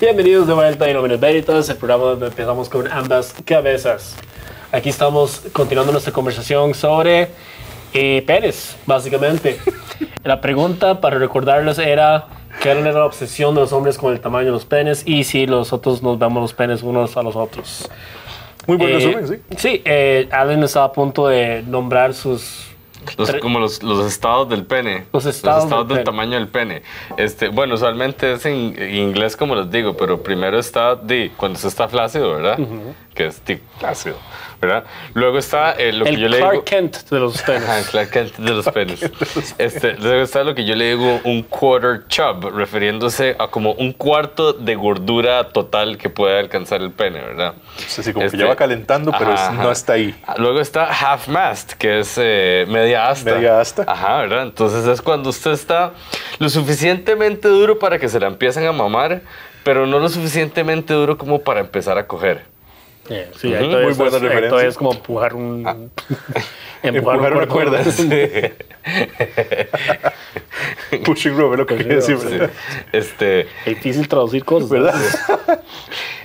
Bienvenidos 0.00 0.46
de 0.46 0.54
vuelta 0.54 0.84
a 0.84 0.90
Illuminate 0.90 1.20
Veritas, 1.20 1.68
el 1.68 1.76
programa 1.76 2.04
donde 2.04 2.26
empezamos 2.26 2.68
con 2.68 2.90
ambas 2.90 3.34
cabezas. 3.44 4.16
Aquí 4.70 4.90
estamos 4.90 5.42
continuando 5.52 5.90
nuestra 5.92 6.12
conversación 6.12 6.74
sobre 6.74 7.28
eh, 7.92 8.22
penes, 8.26 8.76
básicamente. 8.86 9.58
La 10.24 10.40
pregunta 10.40 11.00
para 11.00 11.18
recordarles 11.18 11.78
era 11.78 12.26
qué 12.62 12.70
era 12.70 12.80
la 12.92 13.04
obsesión 13.04 13.54
de 13.54 13.62
los 13.62 13.72
hombres 13.72 13.98
con 13.98 14.12
el 14.12 14.20
tamaño 14.20 14.46
de 14.46 14.52
los 14.52 14.64
penes 14.64 15.02
y 15.06 15.24
si 15.24 15.46
nosotros 15.46 16.02
nos 16.02 16.18
vemos 16.18 16.42
los 16.42 16.52
penes 16.54 16.82
unos 16.82 17.16
a 17.16 17.22
los 17.22 17.34
otros. 17.34 17.88
Muy 18.66 18.76
buen 18.76 18.90
Eh, 18.90 18.94
resumen, 18.94 19.28
sí. 19.28 19.34
Sí, 19.56 19.82
eh, 19.84 20.28
Allen 20.30 20.62
estaba 20.62 20.86
a 20.86 20.92
punto 20.92 21.28
de 21.28 21.62
nombrar 21.66 22.14
sus... 22.14 22.67
Los- 23.16 23.32
como 23.36 23.58
los, 23.58 23.82
los 23.82 24.06
estados 24.06 24.48
del 24.48 24.64
pene. 24.64 25.06
Los 25.12 25.24
estados 25.26 25.88
del 25.88 26.04
tamaño 26.04 26.34
del 26.34 26.48
pene. 26.48 26.82
Este, 27.16 27.48
bueno, 27.48 27.74
usualmente 27.74 28.32
es 28.32 28.44
en, 28.46 28.74
inglés 28.94 29.36
como 29.36 29.54
les 29.54 29.70
digo, 29.70 29.96
pero 29.96 30.22
primero 30.22 30.58
está 30.58 30.94
de 30.96 31.32
cuando 31.36 31.58
se 31.58 31.68
está 31.68 31.88
flácido, 31.88 32.34
¿verdad? 32.34 32.58
Que 33.14 33.26
es 33.26 33.40
tipo 33.40 33.62
flácido, 33.78 34.16
¿verdad? 34.60 34.84
Luego 35.14 35.38
está 35.38 35.72
eh, 35.72 35.92
lo 35.92 36.04
que 36.04 36.10
el 36.10 36.18
yo 36.18 36.28
le 36.28 36.38
Clark 36.38 36.52
digo... 36.52 36.64
Kent 36.64 36.96
de 37.10 37.18
los 37.20 37.40
penes. 37.42 37.62
Ajá, 37.68 37.82
Clark 37.90 38.10
Kent 38.12 38.36
de 38.36 38.50
los 38.50 38.64
penes. 38.70 39.10
Este, 39.58 39.92
luego 39.94 40.22
está 40.22 40.42
lo 40.44 40.54
que 40.54 40.64
yo 40.64 40.74
le 40.74 40.96
digo 40.96 41.20
un 41.24 41.42
quarter 41.42 42.06
chub, 42.08 42.50
refiriéndose 42.54 43.36
a 43.38 43.48
como 43.48 43.72
un 43.72 43.92
cuarto 43.92 44.52
de 44.52 44.74
gordura 44.74 45.48
total 45.50 45.96
que 45.98 46.10
puede 46.10 46.38
alcanzar 46.38 46.80
el 46.82 46.90
pene, 46.90 47.20
¿verdad? 47.20 47.54
Sí, 47.86 48.02
sí, 48.02 48.12
como 48.12 48.24
Este, 48.26 48.36
que 48.36 48.42
ya 48.42 48.48
va 48.48 48.56
calentando, 48.56 49.12
pero 49.16 49.32
es- 49.32 49.40
ajá, 49.40 49.52
no 49.52 49.60
ajá. 49.62 49.72
está 49.72 49.92
ahí. 49.94 50.14
Luego 50.38 50.60
está 50.60 50.86
half 50.86 51.28
mast, 51.28 51.72
que 51.74 52.00
es 52.00 52.14
eh, 52.20 52.64
media 52.68 53.08
asta. 53.08 53.34
Media 53.34 53.60
asta. 53.60 53.84
Ajá, 53.86 54.18
¿verdad? 54.22 54.42
Entonces 54.42 54.86
es 54.86 55.00
cuando 55.02 55.30
usted 55.30 55.52
está 55.52 55.92
lo 56.38 56.48
suficientemente 56.48 57.48
duro 57.48 57.78
para 57.78 57.98
que 57.98 58.08
se 58.08 58.18
la 58.18 58.26
empiecen 58.26 58.66
a 58.66 58.72
mamar, 58.72 59.20
pero 59.62 59.86
no 59.86 59.98
lo 59.98 60.08
suficientemente 60.08 60.94
duro 60.94 61.16
como 61.18 61.40
para 61.42 61.60
empezar 61.60 61.98
a 61.98 62.06
coger. 62.06 62.44
Eh, 63.10 63.30
sí, 63.36 63.48
todavía 63.48 63.78
muy 63.78 63.92
es- 63.92 63.96
buena 63.98 64.18
referencia. 64.18 64.48
todavía 64.50 64.68
es 64.68 64.76
como 64.76 64.92
empujar 64.92 65.34
un... 65.34 65.90
Empujar 66.82 67.32
una 67.32 67.42
un 67.44 67.48
cuerda. 67.48 67.82
Pushing 71.04 71.36
Robert, 71.36 71.60
lo 71.60 71.66
que 71.66 71.76
quería 71.76 71.94
decir. 71.96 72.50
Este, 72.92 73.40
Es 73.40 73.64
difícil 73.76 74.08
traducir 74.08 74.44
cosas. 74.44 74.68
¿Verdad? 74.70 74.94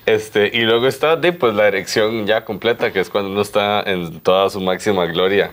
este, 0.05 0.49
y 0.53 0.61
luego 0.61 0.87
está 0.87 1.15
de, 1.15 1.33
pues, 1.33 1.53
la 1.55 1.67
erección 1.67 2.25
ya 2.27 2.45
completa, 2.45 2.91
que 2.91 2.99
es 2.99 3.09
cuando 3.09 3.31
uno 3.31 3.41
está 3.41 3.81
en 3.83 4.19
toda 4.19 4.49
su 4.49 4.59
máxima 4.61 5.05
gloria. 5.05 5.51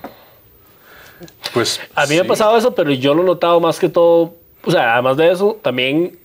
Pues, 1.53 1.81
A 1.95 2.07
mí 2.07 2.15
me 2.15 2.21
ha 2.21 2.25
pasado 2.25 2.57
eso, 2.57 2.75
pero 2.75 2.91
yo 2.93 3.15
lo 3.15 3.23
he 3.23 3.27
notado 3.27 3.61
más 3.61 3.79
que 3.79 3.89
todo. 3.89 4.35
O 4.65 4.71
sea, 4.71 4.95
además 4.95 5.17
de 5.17 5.31
eso, 5.31 5.59
también 5.63 6.19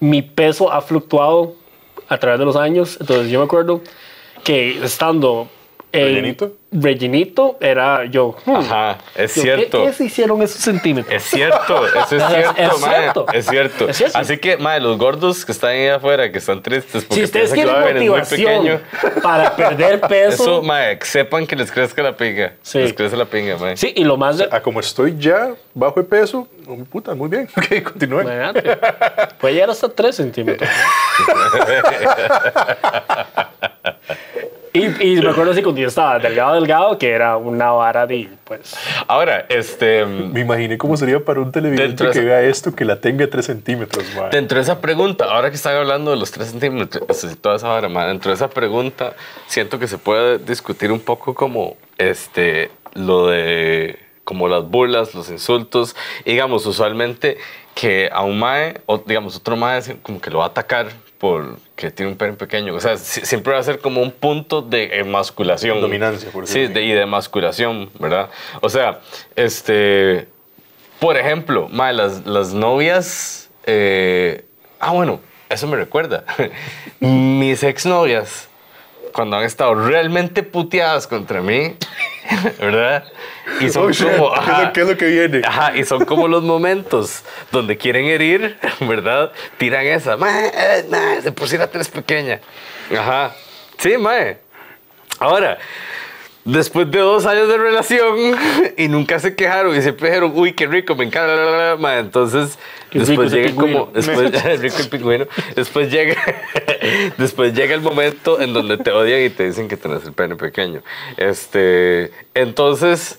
mi 0.00 0.22
peso 0.22 0.72
ha 0.72 0.80
fluctuado 0.80 1.54
a 2.08 2.18
través 2.18 2.38
de 2.38 2.44
los 2.44 2.56
años. 2.56 2.96
Entonces, 3.00 3.30
yo 3.30 3.38
me 3.38 3.44
acuerdo 3.44 3.82
que 4.44 4.84
estando 4.84 5.48
¿Rellenito? 6.04 6.52
rellenito 6.72 7.56
era 7.60 8.04
yo. 8.04 8.36
hmm, 8.44 8.56
Ajá, 8.56 8.98
es 9.14 9.34
yo, 9.34 9.42
cierto. 9.42 9.78
¿Qué, 9.80 9.86
qué 9.86 9.92
se 9.94 10.04
hicieron 10.04 10.42
esos 10.42 10.60
centímetros? 10.60 11.14
Es 11.14 11.22
cierto, 11.24 11.86
eso 11.86 12.16
es 12.16 12.22
cierto, 12.28 12.62
es 12.62 12.84
cierto. 12.84 13.26
Es 13.32 13.46
cierto. 13.46 13.88
Es 13.88 13.96
cierto. 13.96 14.18
Así 14.18 14.36
que, 14.38 14.56
mae, 14.58 14.80
los 14.80 14.98
gordos 14.98 15.44
que 15.44 15.52
están 15.52 15.70
ahí 15.70 15.88
afuera, 15.88 16.30
que 16.30 16.38
están 16.38 16.62
tristes 16.62 17.04
porque 17.04 17.14
si 17.14 17.24
ustedes 17.24 17.50
que 17.50 17.54
quieren 17.62 17.74
pene 17.82 17.88
es 17.88 17.94
muy 17.96 18.08
motivación 18.08 18.62
pequeño, 18.62 18.80
para 19.22 19.56
perder 19.56 20.00
peso. 20.08 20.42
eso, 20.42 20.62
mae, 20.62 20.98
sepan 21.02 21.46
que 21.46 21.56
les 21.56 21.70
crezca 21.72 22.02
la 22.02 22.16
pinga. 22.16 22.52
Sí. 22.62 22.78
Les 22.80 22.92
crece 22.92 23.16
la 23.16 23.24
pinga, 23.24 23.56
mae. 23.56 23.76
sí, 23.76 23.92
y 23.96 24.04
lo 24.04 24.16
más. 24.16 24.38
de- 24.38 24.48
A 24.50 24.60
como 24.60 24.80
estoy 24.80 25.16
ya 25.18 25.54
bajo 25.72 26.00
de 26.00 26.06
peso, 26.08 26.48
oh, 26.66 26.76
puta, 26.90 27.14
muy 27.14 27.28
bien. 27.28 27.48
Ok, 27.56 27.82
continúen. 27.84 28.26
Puede 29.40 29.54
llegar 29.54 29.70
hasta 29.70 29.88
3 29.88 30.14
centímetros. 30.16 30.68
¿no? 31.28 33.45
Y, 34.76 35.12
y 35.12 35.20
me 35.22 35.30
acuerdo 35.30 35.52
así 35.52 35.62
cuando 35.62 35.80
yo 35.80 35.88
estaba 35.88 36.18
delgado, 36.18 36.54
delgado, 36.54 36.98
que 36.98 37.10
era 37.10 37.36
una 37.36 37.70
vara 37.70 38.06
de, 38.06 38.28
pues... 38.44 38.76
Ahora, 39.06 39.46
este... 39.48 40.04
Me 40.06 40.40
imaginé 40.40 40.76
cómo 40.78 40.96
sería 40.96 41.24
para 41.24 41.40
un 41.40 41.52
televidente 41.52 42.04
que 42.04 42.10
esa- 42.10 42.20
vea 42.20 42.40
esto 42.42 42.74
que 42.74 42.84
la 42.84 43.00
tenga 43.00 43.26
3 43.28 43.44
centímetros, 43.44 44.04
mae. 44.14 44.30
Dentro 44.30 44.56
de 44.56 44.62
esa 44.62 44.80
pregunta, 44.80 45.24
ahora 45.26 45.50
que 45.50 45.56
están 45.56 45.76
hablando 45.76 46.10
de 46.10 46.16
los 46.16 46.30
3 46.30 46.50
centímetros 46.50 47.24
y 47.24 47.34
toda 47.36 47.56
esa 47.56 47.68
vara, 47.68 47.88
ma, 47.88 48.06
dentro 48.06 48.30
de 48.30 48.34
esa 48.36 48.48
pregunta 48.50 49.14
siento 49.46 49.78
que 49.78 49.88
se 49.88 49.98
puede 49.98 50.38
discutir 50.38 50.92
un 50.92 51.00
poco 51.00 51.34
como 51.34 51.76
este, 51.98 52.70
lo 52.94 53.28
de 53.28 53.98
como 54.24 54.48
las 54.48 54.64
burlas, 54.68 55.14
los 55.14 55.30
insultos, 55.30 55.94
digamos, 56.24 56.66
usualmente 56.66 57.38
que 57.76 58.08
a 58.12 58.22
un 58.22 58.38
mae, 58.40 58.80
o 58.86 58.98
digamos, 58.98 59.36
otro 59.36 59.56
mae 59.56 59.80
como 60.02 60.20
que 60.20 60.30
lo 60.30 60.38
va 60.38 60.46
a 60.46 60.48
atacar 60.48 60.88
porque 61.18 61.90
tiene 61.90 62.12
un 62.12 62.18
pene 62.18 62.34
pequeño, 62.34 62.74
o 62.74 62.80
sea, 62.80 62.96
si- 62.98 63.24
siempre 63.24 63.52
va 63.54 63.58
a 63.58 63.62
ser 63.62 63.78
como 63.80 64.02
un 64.02 64.10
punto 64.10 64.60
de 64.62 64.98
emasculación. 64.98 65.80
Dominancia, 65.80 66.30
por 66.30 66.46
Sí, 66.46 66.66
de, 66.66 66.82
y 66.82 66.92
de 66.92 67.00
emasculación, 67.02 67.90
¿verdad? 67.98 68.28
O 68.60 68.68
sea, 68.68 69.00
este, 69.34 70.28
por 71.00 71.16
ejemplo, 71.16 71.68
las, 71.92 72.26
las 72.26 72.52
novias. 72.52 73.48
eh, 73.66 74.44
ah, 74.80 74.92
bueno, 74.92 75.20
eso 75.48 75.66
me 75.66 75.76
recuerda. 75.76 76.24
Mis 77.00 77.62
exnovias, 77.62 78.48
cuando 79.16 79.38
han 79.38 79.44
estado 79.44 79.74
realmente 79.74 80.42
puteadas 80.42 81.06
contra 81.06 81.40
mí, 81.40 81.74
¿verdad? 82.60 83.02
Y 83.60 83.70
son 83.70 83.84
Oh, 83.84 83.86
como. 83.86 83.96
¿qué 83.96 84.12
es 84.12 84.18
lo- 84.18 84.34
ajá, 84.36 84.72
¿Qué 84.74 84.80
es 84.82 84.88
lo 84.88 84.96
que 84.98 85.06
viene? 85.06 85.40
Ajá, 85.42 85.74
y 85.74 85.84
son 85.84 86.04
como 86.04 86.28
los 86.28 86.42
momentos 86.42 87.22
donde 87.50 87.78
quieren 87.78 88.04
herir, 88.04 88.58
¿verdad? 88.80 89.32
Tiran 89.56 89.86
esa. 89.86 90.18
Mae, 90.18 90.52
eh, 90.54 91.32
por 91.34 91.48
sí 91.48 91.56
la 91.56 91.66
tenés 91.68 91.88
pequeña. 91.88 92.40
Ajá. 92.94 93.32
Sí, 93.78 93.96
mae. 93.96 94.36
Ahora, 95.18 95.56
después 96.46 96.88
de 96.90 97.00
dos 97.00 97.26
años 97.26 97.48
de 97.48 97.58
relación 97.58 98.16
y 98.78 98.88
nunca 98.88 99.18
se 99.18 99.34
quejaron 99.34 99.76
y 99.76 99.82
siempre 99.82 100.08
dijeron, 100.08 100.32
uy, 100.34 100.52
qué 100.52 100.66
rico, 100.66 100.94
me 100.94 101.04
encanta, 101.04 101.34
la, 101.34 101.44
la, 101.44 101.68
la", 101.70 101.76
mae, 101.76 101.98
entonces 101.98 102.58
Qué 102.90 103.00
después 103.00 103.32
llega 103.32 103.54
como, 103.54 103.86
después, 103.94 104.32
rico 104.60 104.76
el 104.78 104.88
pingüino, 104.88 105.26
después 105.54 105.90
llega, 105.90 106.16
después 107.18 107.52
llega 107.52 107.74
el 107.74 107.80
momento 107.80 108.40
en 108.40 108.54
donde 108.54 108.78
te 108.78 108.92
odian 108.92 109.22
y 109.22 109.30
te 109.30 109.44
dicen 109.44 109.68
que 109.68 109.76
tenés 109.76 110.04
el 110.04 110.12
pene 110.12 110.36
pequeño. 110.36 110.82
Este, 111.16 112.12
entonces, 112.32 113.18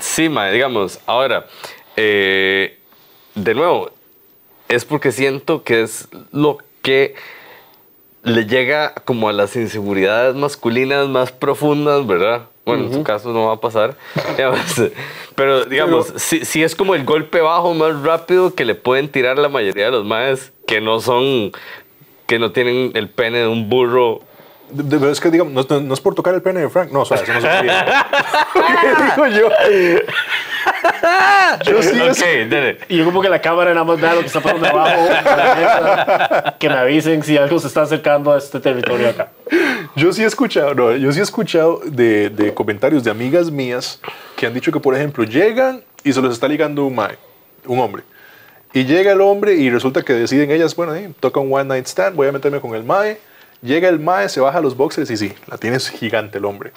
sí, 0.00 0.28
mae, 0.28 0.52
digamos, 0.52 1.00
ahora, 1.06 1.46
eh, 1.96 2.78
de 3.34 3.54
nuevo, 3.54 3.90
es 4.68 4.84
porque 4.84 5.10
siento 5.10 5.64
que 5.64 5.82
es 5.82 6.08
lo 6.30 6.58
que 6.82 7.16
le 8.24 8.46
llega 8.46 8.94
como 9.04 9.28
a 9.28 9.32
las 9.32 9.54
inseguridades 9.54 10.34
masculinas 10.34 11.08
más 11.08 11.30
profundas, 11.30 12.06
¿verdad? 12.06 12.48
Bueno, 12.64 12.84
en 12.84 12.90
tu 12.90 13.02
caso 13.02 13.32
no 13.32 13.46
va 13.46 13.54
a 13.54 13.60
pasar. 13.60 13.96
digamos, 14.36 14.60
pero 15.34 15.64
digamos, 15.66 16.12
sí, 16.16 16.44
sí 16.46 16.62
es 16.62 16.74
como 16.74 16.94
el 16.94 17.04
golpe 17.04 17.42
bajo 17.42 17.74
más 17.74 18.00
rápido 18.02 18.54
que 18.54 18.64
le 18.64 18.74
pueden 18.74 19.10
tirar 19.10 19.38
la 19.38 19.50
mayoría 19.50 19.86
de 19.86 19.90
los 19.90 20.06
maes 20.06 20.52
que 20.66 20.80
no 20.80 21.00
son, 21.00 21.52
que 22.26 22.38
no 22.38 22.52
tienen 22.52 22.92
el 22.94 23.10
pene 23.10 23.38
de 23.38 23.46
un 23.46 23.68
burro. 23.68 24.22
De- 24.70 24.98
de- 24.98 25.10
es 25.12 25.20
que, 25.20 25.30
digamos, 25.30 25.52
no, 25.52 25.76
no- 25.76 25.80
no 25.86 25.94
es 25.94 26.00
por 26.00 26.14
tocar 26.14 26.34
el 26.34 26.42
pene 26.42 26.60
de 26.60 26.68
Frank. 26.68 26.90
No, 26.90 27.00
o 27.00 27.04
sea, 27.04 27.16
eso 27.18 27.32
no 27.32 27.40
se 27.40 27.46
puede. 27.46 27.62
¿Qué 28.80 29.04
digo 29.14 29.26
yo? 29.26 29.48
Yo 31.66 31.82
sí 31.82 32.00
ok, 32.00 32.08
es- 32.10 32.50
dale. 32.50 32.78
Y 32.88 32.96
yo 32.98 33.04
como 33.04 33.20
que 33.22 33.28
la 33.28 33.40
cámara 33.40 33.72
nada 33.72 33.84
más 33.84 34.00
vea 34.00 34.14
lo 34.14 34.20
que 34.20 34.26
está 34.26 34.40
pasando 34.40 34.66
abajo 34.66 35.02
mesa, 35.08 36.56
que 36.58 36.68
me 36.68 36.74
avisen 36.76 37.22
si 37.22 37.36
algo 37.36 37.58
se 37.58 37.66
está 37.68 37.82
acercando 37.82 38.32
a 38.32 38.38
este 38.38 38.60
territorio 38.60 39.10
acá. 39.10 39.28
Yo 39.96 40.12
sí 40.12 40.22
he 40.22 40.26
escuchado, 40.26 40.74
no, 40.74 40.96
yo 40.96 41.12
sí 41.12 41.20
he 41.20 41.22
escuchado 41.22 41.80
de, 41.84 42.30
de 42.30 42.52
comentarios 42.54 43.04
de 43.04 43.10
amigas 43.10 43.50
mías 43.50 44.00
que 44.36 44.46
han 44.46 44.54
dicho 44.54 44.72
que, 44.72 44.80
por 44.80 44.94
ejemplo, 44.94 45.24
llegan 45.24 45.82
y 46.02 46.12
se 46.12 46.20
los 46.20 46.32
está 46.32 46.48
ligando 46.48 46.84
un 46.86 46.94
mae, 46.94 47.16
un 47.66 47.78
hombre. 47.78 48.02
Y 48.72 48.84
llega 48.84 49.12
el 49.12 49.20
hombre 49.20 49.54
y 49.54 49.70
resulta 49.70 50.02
que 50.02 50.14
deciden 50.14 50.50
ellas, 50.50 50.74
bueno, 50.74 50.94
eh, 50.96 51.10
toca 51.20 51.38
un 51.38 51.52
one 51.52 51.64
night 51.64 51.86
stand, 51.86 52.16
voy 52.16 52.26
a 52.26 52.32
meterme 52.32 52.60
con 52.60 52.74
el 52.74 52.82
mae. 52.82 53.18
Llega 53.64 53.88
el 53.88 53.98
mae, 53.98 54.28
se 54.28 54.40
baja 54.40 54.60
los 54.60 54.76
boxers 54.76 55.10
y 55.10 55.16
sí, 55.16 55.32
la 55.46 55.56
tienes 55.56 55.88
gigante 55.88 56.36
el 56.38 56.44
hombre. 56.44 56.72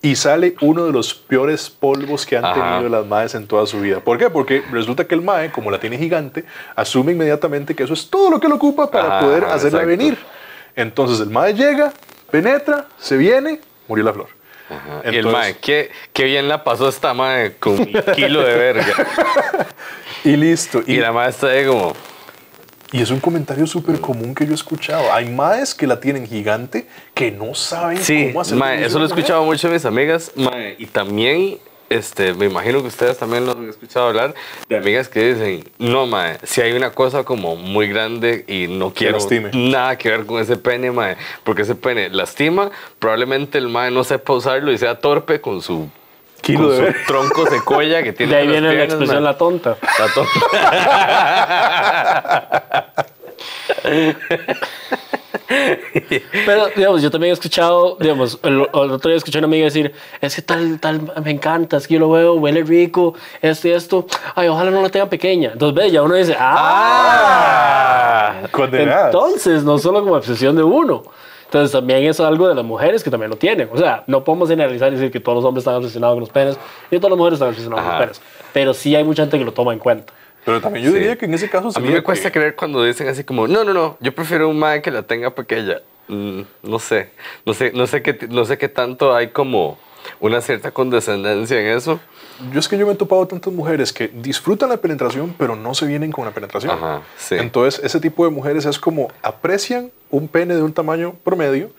Y 0.00 0.14
sale 0.14 0.54
uno 0.60 0.84
de 0.86 0.92
los 0.92 1.12
peores 1.12 1.68
polvos 1.68 2.24
que 2.24 2.36
han 2.36 2.44
Ajá. 2.44 2.54
tenido 2.78 2.88
las 2.88 3.04
maes 3.04 3.34
en 3.34 3.48
toda 3.48 3.66
su 3.66 3.80
vida. 3.80 3.98
¿Por 3.98 4.16
qué? 4.16 4.30
Porque 4.30 4.62
resulta 4.70 5.04
que 5.04 5.16
el 5.16 5.22
mae, 5.22 5.50
como 5.50 5.72
la 5.72 5.80
tiene 5.80 5.98
gigante, 5.98 6.44
asume 6.76 7.10
inmediatamente 7.12 7.74
que 7.74 7.82
eso 7.82 7.94
es 7.94 8.08
todo 8.08 8.30
lo 8.30 8.38
que 8.38 8.46
lo 8.48 8.54
ocupa 8.54 8.88
para 8.88 9.18
Ajá, 9.18 9.20
poder 9.26 9.44
hacerla 9.46 9.80
exacto. 9.82 9.86
venir. 9.88 10.18
Entonces 10.76 11.18
el 11.18 11.30
mae 11.30 11.52
llega, 11.52 11.92
penetra, 12.30 12.86
se 12.96 13.16
viene, 13.16 13.60
murió 13.88 14.04
la 14.04 14.12
flor. 14.12 14.28
y 15.10 15.16
el 15.16 15.26
mae, 15.26 15.56
qué, 15.56 15.90
qué 16.12 16.24
bien 16.24 16.46
la 16.46 16.62
pasó 16.62 16.88
esta 16.88 17.12
mae 17.12 17.56
con 17.56 17.72
un 17.72 17.86
kilo 18.14 18.42
de 18.42 18.54
verga. 18.56 18.86
Y 20.24 20.36
listo. 20.36 20.82
Y 20.86 20.94
Y, 20.94 20.96
la 20.98 21.10
mae 21.12 21.30
está 21.30 21.48
ahí 21.48 21.64
como... 21.66 21.94
y 22.92 23.02
es 23.02 23.10
un 23.10 23.20
comentario 23.20 23.66
súper 23.66 24.00
común 24.00 24.34
que 24.34 24.44
yo 24.46 24.52
he 24.52 24.54
escuchado. 24.54 25.12
Hay 25.12 25.28
maes 25.28 25.74
que 25.74 25.86
la 25.86 26.00
tienen 26.00 26.26
gigante 26.26 26.86
que 27.14 27.30
no 27.30 27.54
saben 27.54 27.98
Sí, 27.98 28.28
cómo 28.28 28.40
hacer 28.40 28.56
mae, 28.56 28.84
eso 28.84 28.98
lo 28.98 29.04
he 29.04 29.08
escuchado 29.08 29.44
mucho 29.44 29.68
de 29.68 29.74
mis 29.74 29.84
amigas, 29.84 30.32
mae, 30.36 30.76
y 30.78 30.86
también, 30.86 31.58
este, 31.90 32.34
me 32.34 32.46
imagino 32.46 32.80
que 32.80 32.88
ustedes 32.88 33.16
también 33.18 33.46
lo 33.46 33.52
han 33.52 33.68
escuchado 33.68 34.08
hablar 34.08 34.34
de 34.68 34.76
amigas 34.76 35.08
que 35.08 35.34
dicen, 35.34 35.64
no, 35.78 36.06
mae, 36.06 36.38
si 36.44 36.60
hay 36.60 36.72
una 36.72 36.90
cosa 36.92 37.24
como 37.24 37.56
muy 37.56 37.88
grande 37.88 38.44
y 38.46 38.66
no 38.68 38.92
quiero 38.92 39.18
lastime. 39.18 39.50
nada 39.52 39.96
que 39.98 40.08
ver 40.10 40.26
con 40.26 40.40
ese 40.40 40.56
pene, 40.56 40.90
mae, 40.90 41.16
porque 41.44 41.62
ese 41.62 41.74
pene 41.74 42.08
lastima, 42.10 42.70
probablemente 42.98 43.58
el 43.58 43.68
mae 43.68 43.90
no 43.90 44.04
sepa 44.04 44.32
usarlo 44.32 44.72
y 44.72 44.78
sea 44.78 44.98
torpe 44.98 45.40
con 45.40 45.60
su, 45.62 45.88
Kilo 46.40 46.70
de 46.70 46.94
tronco 47.06 47.46
secuoya 47.46 48.02
que 48.02 48.12
tiene 48.12 48.32
De 48.32 48.38
ahí 48.40 48.46
viene 48.46 48.68
la 48.68 48.74
piernas, 48.74 48.88
expresión 48.88 49.22
mae. 49.22 49.32
la 49.32 49.38
tonta. 49.38 49.76
La 49.98 50.06
Pero, 56.46 56.68
digamos, 56.76 57.00
yo 57.02 57.10
también 57.10 57.30
he 57.30 57.34
escuchado, 57.34 57.96
digamos, 58.00 58.38
el, 58.42 58.54
el 58.72 58.90
otro 58.90 59.08
día 59.10 59.16
escuché 59.16 59.38
a 59.38 59.40
una 59.40 59.46
amiga 59.46 59.64
decir, 59.64 59.92
es 60.20 60.34
que 60.36 60.42
tal, 60.42 60.78
tal, 60.78 61.00
me 61.24 61.30
encanta, 61.30 61.78
es 61.78 61.86
que 61.86 61.94
yo 61.94 62.00
lo 62.00 62.10
veo, 62.10 62.34
huele 62.34 62.62
rico, 62.64 63.14
esto 63.40 63.68
y 63.68 63.70
esto, 63.72 64.06
ay, 64.34 64.48
ojalá 64.48 64.70
no 64.70 64.82
la 64.82 64.90
tenga 64.90 65.06
pequeña. 65.08 65.52
Entonces, 65.52 65.74
ve, 65.74 65.90
ya 65.90 66.02
uno 66.02 66.14
dice, 66.16 66.36
ah, 66.38 68.34
Condenadas. 68.50 69.06
entonces, 69.06 69.64
no 69.64 69.78
solo 69.78 70.02
como 70.02 70.14
obsesión 70.16 70.54
de 70.56 70.62
uno. 70.62 71.02
Entonces, 71.48 71.72
también 71.72 72.04
es 72.04 72.20
algo 72.20 72.46
de 72.46 72.54
las 72.54 72.64
mujeres 72.64 73.02
que 73.02 73.10
también 73.10 73.30
lo 73.30 73.36
tienen. 73.36 73.70
O 73.72 73.78
sea, 73.78 74.04
no 74.06 74.22
podemos 74.22 74.50
generalizar 74.50 74.92
y 74.92 74.96
decir 74.96 75.10
que 75.10 75.18
todos 75.18 75.36
los 75.36 75.44
hombres 75.46 75.62
están 75.62 75.76
obsesionados 75.76 76.14
con 76.16 76.20
los 76.20 76.28
penes 76.28 76.58
y 76.90 76.96
todas 76.98 77.10
las 77.10 77.16
mujeres 77.18 77.36
están 77.38 77.48
obsesionadas 77.48 77.84
con 77.86 77.92
los 77.92 78.00
penes. 78.18 78.22
Pero 78.52 78.74
sí 78.74 78.94
hay 78.94 79.02
mucha 79.02 79.22
gente 79.22 79.38
que 79.38 79.44
lo 79.46 79.52
toma 79.52 79.72
en 79.72 79.78
cuenta. 79.78 80.12
Pero 80.44 80.60
también 80.60 80.84
yo 80.84 80.92
Sí. 80.92 80.98
diría 80.98 81.16
que 81.16 81.24
en 81.24 81.32
ese 81.34 81.48
caso 81.48 81.70
A 81.74 81.80
mí 81.80 81.88
me 81.88 82.02
cuesta 82.02 82.30
que- 82.30 82.38
creer 82.38 82.54
cuando 82.54 82.84
dicen 82.84 83.08
así 83.08 83.24
como, 83.24 83.48
no, 83.48 83.64
no, 83.64 83.72
no, 83.72 83.96
yo 84.00 84.14
prefiero 84.14 84.48
un 84.48 84.58
mae 84.58 84.82
que 84.82 84.90
la 84.90 85.02
tenga 85.04 85.30
pequeña. 85.34 85.78
Mm, 86.08 86.42
no 86.64 86.78
sé, 86.78 87.10
no 87.46 87.54
sé, 87.54 87.72
no 87.74 87.86
sé 87.86 88.02
qué, 88.02 88.18
no 88.30 88.44
sé 88.44 88.56
qué 88.58 88.68
tanto 88.68 89.14
hay 89.14 89.28
como 89.28 89.78
una 90.20 90.40
cierta 90.42 90.70
condescendencia 90.70 91.58
en 91.60 91.66
eso. 91.76 91.98
Yo 92.52 92.60
es 92.60 92.68
que 92.68 92.78
yo 92.78 92.86
me 92.86 92.92
he 92.92 92.96
topado 92.96 93.26
tantas 93.26 93.52
mujeres 93.52 93.92
que 93.92 94.08
disfrutan 94.08 94.68
la 94.68 94.76
penetración, 94.76 95.34
pero 95.36 95.56
no 95.56 95.74
se 95.74 95.86
vienen 95.86 96.12
con 96.12 96.24
la 96.24 96.30
penetración. 96.30 96.72
Ajá, 96.72 97.02
sí. 97.16 97.34
Entonces, 97.36 97.82
ese 97.84 98.00
tipo 98.00 98.24
de 98.24 98.30
mujeres 98.30 98.64
es 98.64 98.78
como 98.78 99.08
aprecian 99.22 99.90
un 100.10 100.28
pene 100.28 100.54
de 100.54 100.62
un 100.62 100.72
tamaño 100.72 101.14
promedio, 101.24 101.70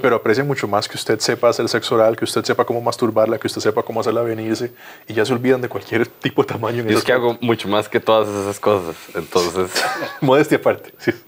pero 0.00 0.16
aprecian 0.16 0.46
mucho 0.46 0.66
más 0.66 0.88
que 0.88 0.96
usted 0.96 1.18
sepa 1.18 1.50
hacer 1.50 1.68
sexo 1.68 1.96
oral, 1.96 2.16
que 2.16 2.24
usted 2.24 2.42
sepa 2.44 2.64
cómo 2.64 2.80
masturbarla, 2.80 3.38
que 3.38 3.48
usted 3.48 3.60
sepa 3.60 3.82
cómo 3.82 4.00
hacerla 4.00 4.22
venirse, 4.22 4.72
y 5.06 5.12
ya 5.14 5.26
se 5.26 5.32
olvidan 5.32 5.60
de 5.60 5.68
cualquier 5.68 6.06
tipo 6.22 6.42
de 6.42 6.48
tamaño. 6.48 6.82
en 6.82 6.90
Y 6.90 6.94
es 6.94 7.02
que 7.04 7.12
hago 7.12 7.36
mucho 7.40 7.68
más 7.68 7.88
que 7.88 8.00
todas 8.00 8.28
esas 8.28 8.58
cosas. 8.60 8.96
Entonces, 9.14 9.70
Modestia 10.20 10.58
aparte. 10.58 10.94
sí. 10.98 11.10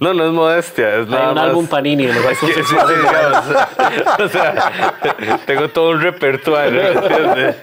no, 0.00 0.14
no 0.14 0.26
es 0.26 0.32
modestia, 0.32 0.88
es 0.96 1.06
Hay 1.06 1.10
nada 1.12 1.28
un 1.30 1.34
más. 1.34 1.44
álbum 1.48 1.66
Panini 1.66 2.06
de 2.06 2.14
los 2.14 2.24
Es 2.24 2.38
que, 2.38 2.46
sí, 2.52 2.62
sí, 2.64 2.76
digamos, 2.76 3.44
o 4.24 4.28
sea, 4.28 4.94
tengo 5.46 5.68
todo 5.68 5.90
un 5.90 6.00
repertorio. 6.00 6.80
¿entiendes? 6.82 7.56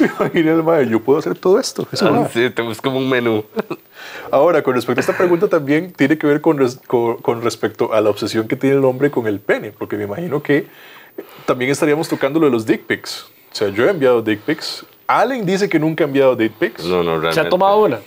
Imagina 0.00 0.52
el 0.52 0.62
mae, 0.62 0.88
yo 0.88 1.00
puedo 1.00 1.18
hacer 1.18 1.36
todo 1.36 1.58
esto. 1.58 1.86
Eso 1.90 2.12
va. 2.12 2.28
Sí, 2.28 2.50
tenemos 2.50 2.80
como 2.80 2.98
un 2.98 3.08
menú. 3.08 3.44
Ahora, 4.30 4.62
con 4.62 4.74
respecto 4.74 5.00
a 5.00 5.02
esta 5.02 5.16
pregunta 5.16 5.48
también 5.48 5.92
tiene 5.92 6.16
que 6.18 6.26
ver 6.26 6.40
con, 6.40 6.58
res- 6.58 6.78
con, 6.86 7.16
con 7.16 7.42
respecto 7.42 7.92
a 7.92 8.00
la 8.00 8.10
obsesión 8.10 8.46
que 8.46 8.54
tiene 8.54 8.76
el 8.76 8.84
hombre 8.84 9.10
con 9.10 9.26
el 9.26 9.40
pene, 9.40 9.72
porque 9.76 9.96
me 9.96 10.04
imagino 10.04 10.40
que 10.42 10.66
también 11.46 11.70
estaríamos 11.72 12.08
tocando 12.08 12.38
lo 12.38 12.46
de 12.46 12.52
los 12.52 12.64
dick 12.64 12.82
pics. 12.82 13.26
O 13.52 13.54
sea, 13.56 13.68
yo 13.68 13.86
he 13.86 13.90
enviado 13.90 14.22
dick 14.22 14.40
pics. 14.40 14.86
Allen 15.08 15.44
dice 15.44 15.68
que 15.68 15.78
nunca 15.80 16.04
ha 16.04 16.06
enviado 16.06 16.36
dick 16.36 16.52
pics. 16.52 16.84
No, 16.84 16.98
no, 17.02 17.12
realmente. 17.12 17.34
¿Se 17.34 17.40
ha 17.40 17.48
tomado 17.48 17.78
una? 17.78 17.98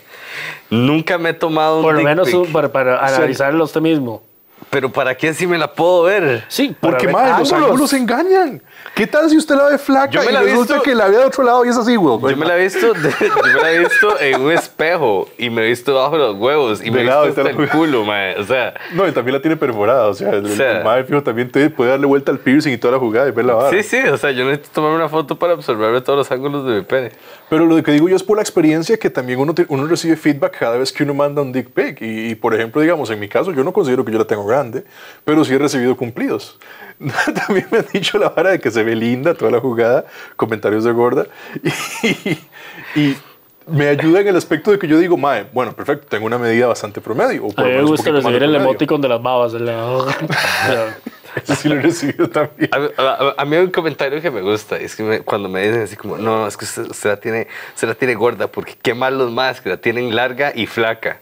Nunca 0.69 1.17
me 1.17 1.29
he 1.29 1.33
tomado 1.33 1.77
un 1.77 1.83
Por 1.83 1.95
lo 1.95 2.03
menos 2.03 2.33
un- 2.33 2.51
para, 2.51 2.71
para 2.71 3.07
sea, 3.07 3.17
analizarlo 3.17 3.63
usted 3.63 3.81
mismo. 3.81 4.21
pero 4.69 4.91
¿para 4.91 5.15
qué 5.17 5.33
si 5.33 5.47
me 5.47 5.57
la 5.57 5.73
puedo 5.73 6.03
ver? 6.03 6.43
Sí, 6.47 6.75
para 6.79 6.97
Porque, 6.97 7.07
madre, 7.11 7.39
los 7.39 7.51
ángulos 7.53 7.93
engañan. 7.93 8.61
¿Qué 8.95 9.07
tal 9.07 9.29
si 9.29 9.37
usted 9.37 9.55
la 9.55 9.63
ve 9.69 9.77
flaca 9.77 10.09
Yo 10.11 10.19
me 10.23 10.29
y 10.29 10.33
la 10.33 10.41
he 10.41 10.43
resulta 10.43 10.73
visto- 10.73 10.83
que 10.83 10.93
la 10.93 11.07
ve 11.07 11.15
de 11.17 11.23
otro 11.23 11.43
lado 11.43 11.63
y 11.63 11.69
es 11.69 11.77
así, 11.77 11.95
güey? 11.95 12.19
Yo 12.31 12.35
me 12.37 12.45
la 12.45 12.57
he 12.57 12.63
visto, 12.63 12.93
de- 12.93 13.11
yo 13.19 13.53
me 13.55 13.61
la 13.61 13.71
he 13.71 13.79
visto 13.79 14.19
en 14.19 14.41
un 14.41 14.51
espejo 14.51 15.29
y 15.37 15.49
me 15.49 15.63
he 15.63 15.67
visto 15.69 15.93
bajo 15.95 16.17
los 16.17 16.35
huevos 16.35 16.81
y 16.83 16.91
me 16.91 16.99
he 16.99 17.03
visto 17.03 17.25
y 17.25 17.29
hasta 17.29 17.41
el 17.49 17.69
culo, 17.69 18.03
mae. 18.03 18.37
O 18.37 18.43
sea, 18.43 18.73
No, 18.93 19.07
y 19.07 19.13
también 19.13 19.35
la 19.35 19.41
tiene 19.41 19.55
perforada. 19.55 20.07
O 20.07 20.13
sea, 20.13 20.31
el, 20.31 20.45
O 20.45 20.49
sea- 20.49 20.79
el 20.79 20.83
madre 20.83 21.05
fijo 21.05 21.23
también 21.23 21.49
te 21.49 21.69
puede 21.69 21.91
darle 21.91 22.07
vuelta 22.07 22.31
al 22.33 22.39
piercing 22.39 22.73
y 22.73 22.77
toda 22.77 22.93
la 22.93 22.99
jugada 22.99 23.29
y 23.29 23.31
ver 23.31 23.45
la 23.45 23.53
vara. 23.53 23.69
sí, 23.69 23.83
sí, 23.83 24.05
o 24.05 24.17
sea, 24.17 24.31
yo 24.31 24.43
necesito 24.43 24.69
tomarme 24.73 24.97
una 24.97 25.07
foto 25.07 25.39
para 25.39 25.53
observarme 25.53 26.01
todos 26.01 26.17
los 26.19 26.31
ángulos 26.31 26.65
de 26.65 26.73
mi 26.73 26.81
pene. 26.81 27.11
Pero 27.49 27.65
lo 27.65 27.81
que 27.81 27.91
digo 27.93 28.09
yo 28.09 28.17
es 28.17 28.23
por 28.23 28.35
la 28.35 28.43
experiencia 28.43 28.97
que 28.97 29.09
también 29.09 29.39
uno, 29.39 29.55
uno 29.69 29.87
recibe 29.87 30.17
feedback 30.17 30.59
cada 30.59 30.77
vez 30.77 30.91
que 30.91 31.03
uno 31.03 31.13
manda 31.13 31.41
un 31.41 31.53
dick 31.53 31.69
pic. 31.69 32.01
Y, 32.01 32.31
y, 32.31 32.35
por 32.35 32.53
ejemplo, 32.53 32.81
digamos, 32.81 33.09
en 33.11 33.19
mi 33.21 33.29
caso, 33.29 33.53
yo 33.53 33.63
no 33.63 33.71
considero 33.71 34.03
que 34.03 34.11
yo 34.11 34.17
la 34.19 34.25
tengo 34.25 34.45
grande, 34.45 34.83
pero 35.23 35.45
sí 35.45 35.53
he 35.53 35.57
recibido 35.57 35.95
cumplidos. 35.95 36.59
también 37.47 37.67
me 37.71 37.77
han 37.79 37.85
dicho 37.93 38.17
la 38.17 38.29
vara 38.29 38.51
de 38.51 38.59
que 38.59 38.71
se 38.71 38.83
ve 38.83 38.95
linda 38.95 39.33
toda 39.33 39.51
la 39.51 39.59
jugada, 39.59 40.05
comentarios 40.35 40.83
de 40.83 40.91
gorda. 40.91 41.25
Y, 42.03 42.99
y 42.99 43.17
me 43.67 43.87
ayuda 43.87 44.21
en 44.21 44.27
el 44.29 44.35
aspecto 44.35 44.71
de 44.71 44.79
que 44.79 44.87
yo 44.87 44.97
digo, 44.97 45.15
mae, 45.15 45.45
bueno, 45.53 45.73
perfecto, 45.73 46.07
tengo 46.09 46.25
una 46.25 46.37
medida 46.39 46.65
bastante 46.67 47.01
promedio. 47.01 47.45
O 47.45 47.51
A 47.51 47.55
por 47.55 47.65
mí 47.65 47.71
lo 47.71 47.77
me 47.77 47.83
menos 47.83 47.89
un 47.91 47.95
gusta 47.95 48.09
poquito 48.09 48.23
más 48.23 48.33
de 48.33 48.39
recibir 48.39 48.43
el 48.43 48.49
promedio. 48.49 48.69
emoticon 48.71 49.01
de 49.01 49.07
las 49.09 49.21
babas. 49.21 49.53
el- 49.53 49.69
Ese 51.43 51.55
sí 51.55 51.69
lo 51.69 51.75
he 51.75 51.81
recibido 51.81 52.27
también. 52.29 52.69
A, 52.97 53.01
a- 53.01 53.35
a 53.37 53.45
mí 53.45 53.55
hay 53.55 53.61
un 53.63 53.69
comentario 53.71 54.19
que 54.21 54.31
me 54.31 54.41
gusta, 54.41 54.77
es 54.77 54.95
que 54.95 55.03
me- 55.03 55.21
cuando 55.21 55.47
me 55.49 55.61
dicen 55.67 55.83
así 55.83 55.95
como, 55.95 56.17
no, 56.17 56.47
es 56.47 56.57
que 56.57 56.65
usted, 56.65 56.89
usted 56.89 57.09
la 57.11 57.17
tiene, 57.19 57.47
usted 57.75 57.87
la 57.87 57.93
tiene 57.95 58.15
gorda, 58.15 58.47
porque 58.47 58.75
qué 58.81 58.93
mal 58.95 59.17
los 59.17 59.31
más 59.31 59.61
que 59.61 59.69
la 59.69 59.77
tienen 59.77 60.15
larga 60.15 60.51
y 60.55 60.65
flaca. 60.65 61.19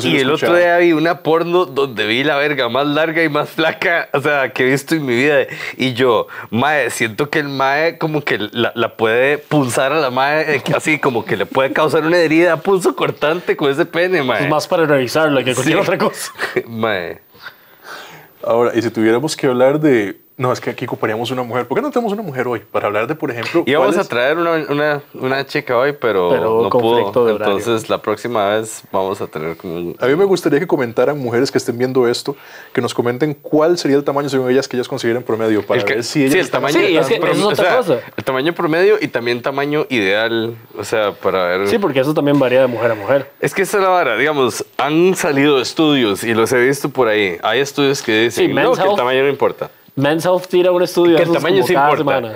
Sí 0.00 0.08
Y 0.08 0.16
el 0.18 0.30
otro 0.30 0.54
día 0.56 0.78
vi 0.78 0.92
una 0.92 1.20
porno 1.20 1.64
donde 1.66 2.06
vi 2.06 2.24
la 2.24 2.36
verga 2.36 2.68
más 2.68 2.86
larga 2.86 3.22
y 3.22 3.28
más 3.28 3.50
flaca, 3.50 4.08
o 4.12 4.20
sea, 4.20 4.52
que 4.52 4.64
he 4.64 4.70
visto 4.70 4.94
en 4.94 5.06
mi 5.06 5.14
vida. 5.14 5.46
Y 5.76 5.94
yo, 5.94 6.26
mae, 6.50 6.90
siento 6.90 7.30
que 7.30 7.38
el 7.38 7.48
mae 7.48 7.98
como 7.98 8.22
que 8.24 8.38
la, 8.38 8.72
la 8.74 8.96
puede 8.96 9.38
pulsar 9.38 9.92
a 9.92 10.00
la 10.00 10.10
mae, 10.10 10.56
eh, 10.56 10.62
así 10.74 10.98
como 10.98 11.24
que 11.24 11.36
le 11.36 11.46
puede 11.46 11.72
causar 11.72 12.04
una 12.04 12.18
herida 12.18 12.54
a 12.54 12.56
pulso 12.56 12.96
cortante 12.96 13.56
con 13.56 13.70
ese 13.70 13.86
pene, 13.86 14.22
mae. 14.22 14.44
Es 14.44 14.50
más 14.50 14.66
para 14.66 14.86
revisarlo 14.86 15.38
que 15.44 15.54
cualquier 15.54 15.76
Sí. 15.78 15.82
otra 15.82 15.98
cosa. 15.98 16.32
mae. 16.66 17.20
Ahora, 18.42 18.72
y 18.74 18.82
si 18.82 18.90
tuviéramos 18.90 19.36
que 19.36 19.46
hablar 19.46 19.80
de... 19.80 20.16
No, 20.38 20.52
es 20.52 20.60
que 20.60 20.68
aquí 20.68 20.84
ocuparíamos 20.84 21.30
una 21.30 21.42
mujer. 21.42 21.66
¿Por 21.66 21.78
qué 21.78 21.80
no 21.82 21.90
tenemos 21.90 22.12
una 22.12 22.20
mujer 22.20 22.46
hoy? 22.46 22.60
Para 22.60 22.88
hablar 22.88 23.06
de, 23.06 23.14
por 23.14 23.30
ejemplo... 23.30 23.62
Íbamos 23.64 23.96
a 23.96 24.04
traer 24.04 24.36
una, 24.36 24.52
una, 24.68 25.02
una 25.14 25.46
chica 25.46 25.78
hoy, 25.78 25.94
pero, 25.98 26.28
Pero 26.28 26.62
no 26.64 26.68
pudo. 26.68 27.24
de. 27.24 27.32
Entonces, 27.32 27.88
la 27.88 28.02
próxima 28.02 28.50
vez 28.50 28.82
vamos 28.92 29.18
a 29.22 29.26
tener 29.28 29.56
como 29.56 29.76
un... 29.76 29.96
A 29.98 30.04
mí 30.06 30.14
me 30.14 30.26
gustaría 30.26 30.58
que 30.60 30.66
comentaran 30.66 31.18
mujeres 31.18 31.50
que 31.50 31.56
estén 31.56 31.78
viendo 31.78 32.06
esto, 32.06 32.36
que 32.74 32.82
nos 32.82 32.92
comenten 32.92 33.32
cuál 33.32 33.78
sería 33.78 33.96
el 33.96 34.04
tamaño 34.04 34.28
según 34.28 34.50
ellas 34.50 34.68
que 34.68 34.76
ellas 34.76 34.88
consideren 34.88 35.22
promedio 35.22 35.64
para 35.64 35.80
El 35.80 35.86
que- 35.86 35.94
ver 35.94 36.04
si 36.04 36.20
ellas 36.24 36.32
sí, 36.34 36.38
el 36.40 36.50
tamaño, 36.50 36.74
Sí, 36.80 36.96
es 36.98 37.06
que 37.06 37.14
es 37.14 37.38
o 37.42 37.48
otra 37.48 37.64
sea, 37.64 37.76
cosa. 37.78 38.00
El 38.14 38.24
tamaño 38.24 38.52
promedio 38.52 38.96
y 39.00 39.08
también 39.08 39.40
tamaño 39.40 39.86
ideal, 39.88 40.54
o 40.78 40.84
sea, 40.84 41.12
para 41.12 41.46
ver... 41.46 41.68
Sí, 41.68 41.78
porque 41.78 42.00
eso 42.00 42.12
también 42.12 42.38
varía 42.38 42.60
de 42.60 42.66
mujer 42.66 42.90
a 42.90 42.94
mujer. 42.94 43.30
Es 43.40 43.54
que 43.54 43.62
esa 43.62 43.78
es 43.78 43.82
la 43.82 43.88
vara, 43.88 44.18
digamos, 44.18 44.66
han 44.76 45.14
salido 45.16 45.62
estudios 45.62 46.22
y 46.24 46.34
los 46.34 46.52
he 46.52 46.58
visto 46.62 46.90
por 46.90 47.08
ahí. 47.08 47.38
Hay 47.42 47.60
estudios 47.60 48.02
que 48.02 48.24
dicen 48.24 48.48
Sí, 48.48 48.52
no, 48.52 48.72
que 48.74 48.82
el 48.82 48.96
tamaño 48.96 49.22
no 49.22 49.30
importa. 49.30 49.70
Men's 49.96 50.24
Health 50.24 50.46
tira 50.48 50.70
un 50.72 50.82
estudio 50.82 51.16
Que 51.16 51.24
el 51.24 51.32
tamaño 51.32 51.62
sí 51.64 51.72
importa. 51.72 51.96
semana. 51.98 52.34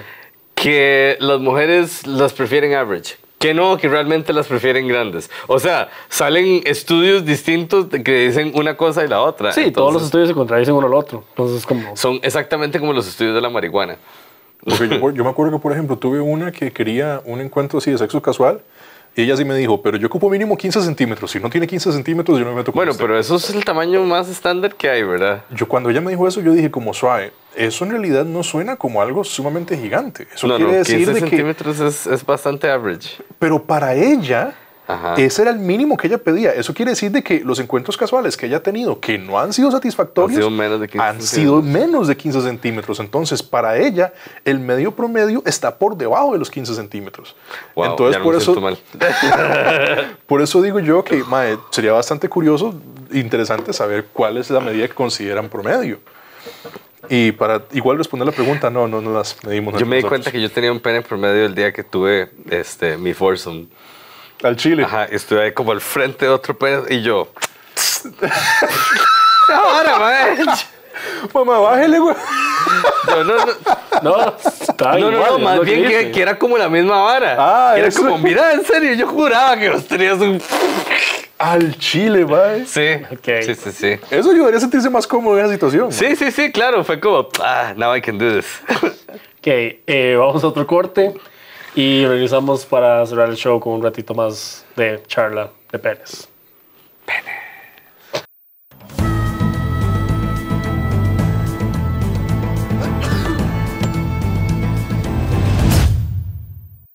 Que 0.55 1.17
las 1.21 1.41
mujeres 1.41 2.07
las 2.07 2.33
prefieren 2.33 2.75
average. 2.75 3.17
Que 3.39 3.55
no, 3.55 3.79
que 3.79 3.89
realmente 3.89 4.33
las 4.35 4.47
prefieren 4.47 4.87
grandes. 4.87 5.31
O 5.47 5.59
sea, 5.59 5.89
salen 6.11 6.63
estudios 6.67 7.25
distintos 7.25 7.87
que 7.87 8.27
dicen 8.27 8.53
una 8.55 8.77
cosa 8.77 9.03
y 9.05 9.09
la 9.09 9.23
otra. 9.23 9.53
Sí, 9.53 9.71
todos 9.71 9.93
los 9.95 10.03
estudios 10.03 10.29
se 10.29 10.35
contradicen 10.35 10.75
uno 10.75 10.87
al 10.87 10.95
otro. 10.95 11.25
Entonces, 11.31 11.65
como. 11.65 11.97
Son 11.97 12.19
exactamente 12.23 12.79
como 12.79 12.93
los 12.93 13.09
estudios 13.09 13.35
de 13.35 13.41
la 13.41 13.49
marihuana. 13.49 13.97
Yo, 14.67 14.85
yo 15.11 15.25
me 15.25 15.31
acuerdo 15.31 15.53
que, 15.53 15.63
por 15.63 15.73
ejemplo, 15.73 15.97
tuve 15.97 16.21
una 16.21 16.53
que 16.53 16.71
quería 16.71 17.23
un 17.25 17.41
encuentro 17.41 17.79
así 17.79 17.91
de 17.91 17.97
sexo 17.97 18.21
casual 18.21 18.61
y 19.17 19.23
ella 19.23 19.37
sí 19.37 19.45
me 19.45 19.55
dijo, 19.57 19.83
pero 19.83 19.97
yo 19.97 20.07
ocupo 20.07 20.31
mínimo 20.31 20.57
15 20.57 20.83
centímetros. 20.83 21.31
Si 21.31 21.41
no 21.41 21.51
tiene 21.51 21.67
15 21.67 21.93
centímetros, 21.93 22.39
yo 22.39 22.45
no 22.45 22.53
me 22.53 22.59
meto 22.59 22.73
con 22.73 22.79
Bueno, 22.79 22.93
usted". 22.93 23.05
pero 23.05 23.19
eso 23.19 23.37
es 23.37 23.51
el 23.51 23.65
tamaño 23.65 24.03
más 24.05 24.29
estándar 24.29 24.75
que 24.75 24.89
hay, 24.89 25.03
¿verdad? 25.03 25.45
Yo 25.51 25.67
cuando 25.69 25.91
ella 25.91 26.01
me 26.01 26.11
dijo 26.11 26.27
eso, 26.29 26.41
yo 26.41 26.53
dije 26.53 26.71
como 26.71 26.95
suave, 26.95 27.33
eso 27.57 27.85
en 27.85 27.91
realidad 27.91 28.25
no 28.25 28.43
suena 28.43 28.77
como 28.77 29.03
algo 29.03 29.25
sumamente 29.25 29.77
gigante. 29.77 30.29
Eso 30.35 30.47
no, 30.47 30.57
quiere 30.57 30.73
no, 30.73 30.79
decir 30.79 30.97
15 30.99 31.13
de 31.15 31.21
que... 31.23 31.29
centímetros 31.29 31.81
es, 31.81 32.07
es 32.07 32.25
bastante 32.25 32.71
average. 32.71 33.23
Pero 33.39 33.63
para 33.63 33.95
ella, 33.95 34.55
Ajá. 34.95 35.15
ese 35.17 35.43
era 35.43 35.51
el 35.51 35.59
mínimo 35.59 35.97
que 35.97 36.07
ella 36.07 36.19
pedía. 36.19 36.53
Eso 36.53 36.75
quiere 36.75 36.93
decir 36.93 37.11
de 37.11 37.23
que 37.23 37.41
los 37.41 37.59
encuentros 37.59 37.97
casuales 37.97 38.37
que 38.37 38.47
ella 38.47 38.59
ha 38.59 38.63
tenido, 38.63 39.01
que 39.01 39.19
no 39.19 39.39
han 39.39 39.53
sido 39.53 39.71
satisfactorios, 39.71 40.39
Han 40.39 40.43
sido 40.43 40.51
menos 40.51 40.81
de 40.81 40.89
15 40.89 41.07
han 41.07 41.23
sido 41.23 41.63
menos 41.63 42.09
de 42.09 42.17
15 42.17 42.43
centímetros. 42.43 43.01
Entonces, 43.01 43.43
para 43.43 43.79
ella, 43.79 44.13
el 44.45 44.59
medio 44.59 44.95
promedio 44.95 45.43
está 45.47 45.77
por 45.77 45.97
debajo 45.97 46.33
de 46.33 46.39
los 46.39 46.51
15 46.51 46.75
centímetros. 46.75 47.35
Wow, 47.75 47.87
Entonces, 47.87 48.17
ya 48.19 48.23
por, 48.23 48.35
me 48.35 48.41
eso, 48.41 48.61
mal. 48.61 48.79
por 50.27 50.43
eso 50.43 50.63
digo 50.63 50.81
yo 50.81 51.05
que 51.05 51.25
mae, 51.25 51.59
sería 51.71 51.93
bastante 51.93 52.29
curioso, 52.29 52.75
interesante 53.13 53.73
saber 53.73 54.07
cuál 54.13 54.37
es 54.37 54.51
la 54.51 54.61
medida 54.61 54.87
que 54.89 54.95
consideran 54.95 55.49
promedio. 55.49 55.99
Y 57.09 57.33
para 57.33 57.65
igual 57.73 57.99
responder 57.99 58.27
la 58.27 58.33
pregunta, 58.33 58.71
no, 58.71 58.87
no, 58.87 59.01
no 59.01 59.13
las 59.13 59.37
medimos. 59.45 59.75
Yo 59.75 59.87
me 59.87 59.97
di 59.97 60.03
nosotros. 60.03 60.11
cuenta 60.11 60.31
que 60.31 60.41
yo 60.41 60.51
tenía 60.51 60.71
un 60.71 60.81
pene 60.81 61.03
promedio 61.03 61.47
el 61.47 61.55
día 61.55 61.73
que 61.73 61.83
tuve 61.83 62.31
este, 62.51 62.97
mi 62.97 63.15
foursome. 63.15 63.67
Al 64.43 64.57
chile. 64.57 64.85
Ajá, 64.85 65.05
estuve 65.05 65.43
ahí 65.43 65.53
como 65.53 65.73
al 65.73 65.81
frente 65.81 66.25
de 66.25 66.31
otro 66.31 66.57
pene 66.57 66.83
y 66.89 67.03
yo. 67.03 67.29
Ahora, 69.49 69.99
man. 69.99 70.49
Mamá, 71.35 71.59
bájele, 71.59 71.99
güey. 71.99 72.17
Yo, 73.07 73.25
no, 73.25 73.37
no, 73.37 73.53
No, 74.03 74.37
está 74.39 74.93
no, 74.93 75.11
no, 75.11 75.13
igual, 75.13 75.33
no, 75.33 75.39
más 75.39 75.57
lo 75.57 75.63
que 75.63 75.75
bien 75.75 76.13
que, 76.13 76.23
era 76.23 76.39
como 76.39 76.57
la 76.57 76.69
misma 76.69 77.03
vara. 77.03 77.37
Ah, 77.39 77.75
era 77.77 77.89
eso. 77.89 78.03
como, 78.03 78.19
mira, 78.19 78.53
en 78.53 78.65
serio, 78.65 78.95
yo 78.95 79.07
juraba 79.07 79.57
que 79.57 79.71
vos 79.71 79.87
tenías 79.87 80.19
un. 80.19 80.41
Al 81.39 81.77
chile, 81.79 82.27
mae. 82.27 82.67
Sí, 82.67 83.01
sí, 83.43 83.55
sí, 83.55 83.73
sí. 83.73 83.99
Eso 84.11 84.31
ayudaría 84.31 84.59
a 84.59 84.61
sentirse 84.61 84.91
más 84.91 85.07
cómodo 85.07 85.39
en 85.39 85.47
esa 85.47 85.55
situación. 85.55 85.93
Sí, 85.93 86.15
sí, 86.17 86.31
sí, 86.31 86.53
claro, 86.53 86.85
fue 86.85 87.01
como, 87.01 87.29
ah, 87.43 87.73
now 87.77 87.95
I 87.97 88.03
can 88.03 88.19
do 88.19 88.35
this. 88.35 88.61
Ok, 89.39 89.47
eh, 89.47 90.17
vamos 90.19 90.45
a 90.45 90.49
otro 90.49 90.67
corte 90.67 91.15
y 91.75 92.05
regresamos 92.05 92.67
para 92.67 93.05
cerrar 93.07 93.29
el 93.29 93.37
show 93.37 93.61
con 93.61 93.75
un 93.75 93.83
ratito 93.83 94.15
más 94.15 94.65
de 94.77 95.03
charla 95.07 95.51
de 95.71 95.79
Pérez. 95.79 96.29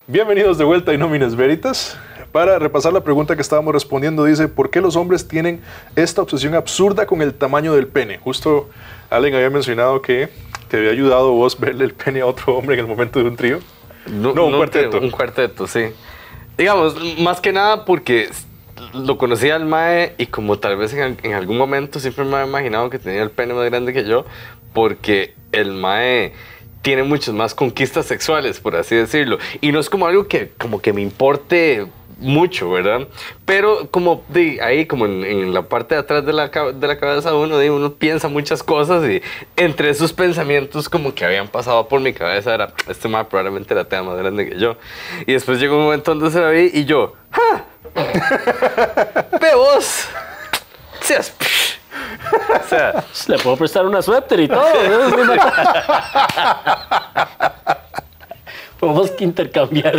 Bienvenidos 0.07 0.57
de 0.57 0.63
vuelta 0.63 0.91
a 0.91 0.93
Inómines 0.93 1.35
Veritas. 1.35 1.97
Para 2.31 2.59
repasar 2.59 2.91
la 2.91 3.01
pregunta 3.01 3.35
que 3.35 3.41
estábamos 3.41 3.73
respondiendo, 3.73 4.25
dice, 4.25 4.49
¿por 4.49 4.69
qué 4.69 4.81
los 4.81 4.97
hombres 4.97 5.27
tienen 5.27 5.61
esta 5.95 6.21
obsesión 6.21 6.53
absurda 6.53 7.05
con 7.05 7.21
el 7.21 7.33
tamaño 7.33 7.73
del 7.73 7.87
pene? 7.87 8.17
Justo 8.17 8.69
Allen 9.09 9.33
había 9.35 9.49
mencionado 9.49 10.01
que 10.01 10.29
te 10.67 10.77
había 10.77 10.91
ayudado 10.91 11.31
vos 11.31 11.59
verle 11.59 11.85
el 11.85 11.93
pene 11.93 12.21
a 12.21 12.25
otro 12.25 12.57
hombre 12.57 12.75
en 12.75 12.81
el 12.81 12.87
momento 12.87 13.19
de 13.19 13.29
un 13.29 13.37
trío. 13.37 13.59
No, 14.07 14.29
un 14.29 14.51
te- 14.51 14.57
cuarteto. 14.57 14.99
Un 14.99 15.11
cuarteto, 15.11 15.67
sí. 15.67 15.85
Digamos, 16.57 16.95
más 17.19 17.41
que 17.41 17.51
nada 17.51 17.85
porque 17.85 18.29
lo 18.93 19.17
conocía 19.17 19.55
al 19.55 19.65
Mae 19.65 20.15
y 20.17 20.27
como 20.27 20.57
tal 20.59 20.77
vez 20.77 20.93
en, 20.93 21.17
en 21.23 21.33
algún 21.33 21.57
momento 21.57 21.99
siempre 21.99 22.23
me 22.25 22.35
había 22.35 22.47
imaginado 22.47 22.89
que 22.89 22.99
tenía 22.99 23.23
el 23.23 23.31
pene 23.31 23.53
más 23.53 23.65
grande 23.65 23.93
que 23.93 24.05
yo, 24.05 24.25
porque 24.73 25.33
el 25.51 25.71
Mae 25.73 26.33
tiene 26.81 27.03
muchas 27.03 27.33
más 27.33 27.55
conquistas 27.55 28.05
sexuales, 28.05 28.59
por 28.59 28.75
así 28.75 28.95
decirlo. 28.95 29.37
Y 29.59 29.71
no 29.71 29.79
es 29.79 29.89
como 29.89 30.05
algo 30.07 30.27
que 30.27 30.51
como 30.57 30.81
que 30.81 30.93
me 30.93 31.01
importe 31.01 31.87
mucho, 32.19 32.71
¿verdad? 32.71 33.07
Pero 33.45 33.89
como 33.91 34.23
de 34.29 34.59
ahí, 34.61 34.85
como 34.85 35.05
en, 35.05 35.23
en 35.23 35.53
la 35.53 35.63
parte 35.63 35.95
de 35.95 36.01
atrás 36.01 36.25
de 36.25 36.33
la, 36.33 36.47
de 36.47 36.87
la 36.87 36.97
cabeza 36.97 37.31
de 37.31 37.35
uno, 37.35 37.57
de 37.57 37.69
uno 37.69 37.93
piensa 37.93 38.27
muchas 38.27 38.63
cosas 38.63 39.07
y 39.09 39.21
entre 39.57 39.89
esos 39.89 40.13
pensamientos 40.13 40.89
como 40.89 41.13
que 41.13 41.25
habían 41.25 41.47
pasado 41.47 41.87
por 41.87 42.01
mi 42.01 42.13
cabeza 42.13 42.53
era, 42.53 42.73
este 42.87 43.07
más 43.07 43.27
probablemente 43.27 43.75
la 43.75 43.85
tenga 43.85 44.03
más 44.03 44.17
grande 44.17 44.49
que 44.49 44.59
yo. 44.59 44.77
Y 45.25 45.33
después 45.33 45.59
llegó 45.59 45.77
un 45.77 45.83
momento 45.83 46.13
donde 46.13 46.31
se 46.31 46.39
la 46.39 46.49
vi 46.49 46.71
y 46.73 46.85
yo, 46.85 47.13
¡ja! 47.31 47.65
¡Ve 49.41 49.55
vos! 49.55 50.07
Seas... 51.01 51.33
O 52.33 52.67
sea, 52.67 53.05
Le 53.27 53.37
puedo 53.39 53.57
prestar 53.57 53.85
una 53.85 54.01
suéter 54.01 54.39
y 54.39 54.47
todo. 54.47 54.65
Podemos 58.85 59.11
que 59.11 59.23
intercambiar 59.23 59.95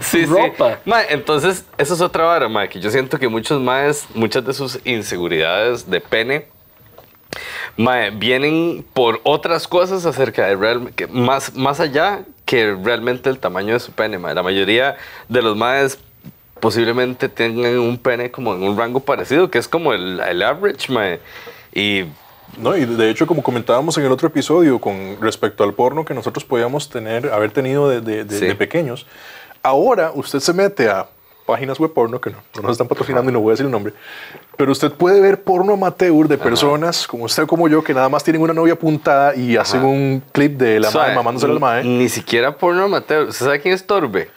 sí, 0.00 0.24
ropa. 0.24 0.74
sí. 0.74 0.90
Mae, 0.90 1.06
entonces, 1.10 1.64
eso 1.78 1.94
es 1.94 2.00
otra 2.00 2.24
vara, 2.24 2.48
mae, 2.48 2.68
que 2.68 2.80
yo 2.80 2.90
siento 2.90 3.18
que 3.18 3.28
muchos 3.28 3.60
maes, 3.60 4.06
muchas 4.14 4.44
de 4.44 4.52
sus 4.52 4.80
inseguridades 4.84 5.88
de 5.88 6.00
pene, 6.00 6.46
mae, 7.76 8.10
vienen 8.10 8.84
por 8.94 9.20
otras 9.22 9.68
cosas 9.68 10.04
acerca 10.06 10.46
de 10.46 10.56
real, 10.56 10.92
que 10.96 11.06
más, 11.06 11.54
más 11.54 11.78
allá 11.78 12.24
que 12.44 12.74
realmente 12.74 13.30
el 13.30 13.38
tamaño 13.38 13.74
de 13.74 13.80
su 13.80 13.92
pene. 13.92 14.18
La 14.18 14.42
mayoría 14.42 14.96
de 15.28 15.42
los 15.42 15.56
maes 15.56 15.98
posiblemente 16.60 17.28
tengan 17.28 17.78
un 17.78 17.98
pene 17.98 18.30
como 18.30 18.54
en 18.54 18.62
un 18.62 18.76
rango 18.76 19.00
parecido, 19.00 19.50
que 19.50 19.58
es 19.58 19.68
como 19.68 19.92
el, 19.92 20.20
el 20.20 20.42
average. 20.42 20.88
Y 21.72 22.04
No, 22.58 22.76
y 22.76 22.84
de 22.86 23.10
hecho, 23.10 23.26
como 23.26 23.42
comentábamos 23.42 23.96
en 23.98 24.04
el 24.04 24.12
otro 24.12 24.28
episodio 24.28 24.78
con 24.80 25.18
respecto 25.20 25.62
al 25.64 25.74
porno 25.74 26.04
que 26.04 26.14
nosotros 26.14 26.44
podíamos 26.44 26.88
tener, 26.88 27.28
haber 27.32 27.50
tenido 27.50 27.88
de, 27.88 28.00
de- 28.00 28.24
de- 28.24 28.38
Sí. 28.38 28.46
de 28.46 28.54
pequeños, 28.54 29.06
ahora 29.62 30.12
usted 30.14 30.40
se 30.40 30.52
mete 30.52 30.88
a 30.88 31.06
páginas 31.46 31.78
web 31.78 31.92
porno, 31.92 32.20
que 32.20 32.30
no, 32.30 32.38
no 32.56 32.62
nos 32.62 32.72
están 32.72 32.88
patrocinando 32.88 33.30
y 33.30 33.32
no 33.32 33.40
voy 33.40 33.50
a 33.50 33.52
decir 33.52 33.66
el 33.66 33.70
nombre, 33.72 33.92
pero 34.56 34.72
usted 34.72 34.90
puede 34.90 35.20
ver 35.20 35.42
porno 35.44 35.74
amateur 35.74 36.26
de 36.26 36.38
personas 36.38 37.06
como 37.06 37.24
usted 37.24 37.44
o 37.44 37.46
como 37.46 37.68
yo 37.68 37.84
que 37.84 37.94
nada 37.94 38.08
más 38.08 38.24
tienen 38.24 38.42
una 38.42 38.52
novia 38.52 38.72
apuntada 38.72 39.32
y 39.36 39.56
hacen 39.56 39.84
un 39.84 40.22
clip 40.32 40.56
de 40.58 40.80
la 40.80 40.90
Suave, 40.90 41.08
madre 41.08 41.16
mamándose 41.16 41.46
al 41.46 41.60
mae. 41.60 41.84
Ni 41.84 42.08
siquiera 42.08 42.56
porno 42.56 42.84
amateur. 42.84 43.28
¿Usted 43.28 43.44
sabe 43.44 43.60
quién 43.60 43.74
es 43.74 43.86
Torbe? 43.86 44.28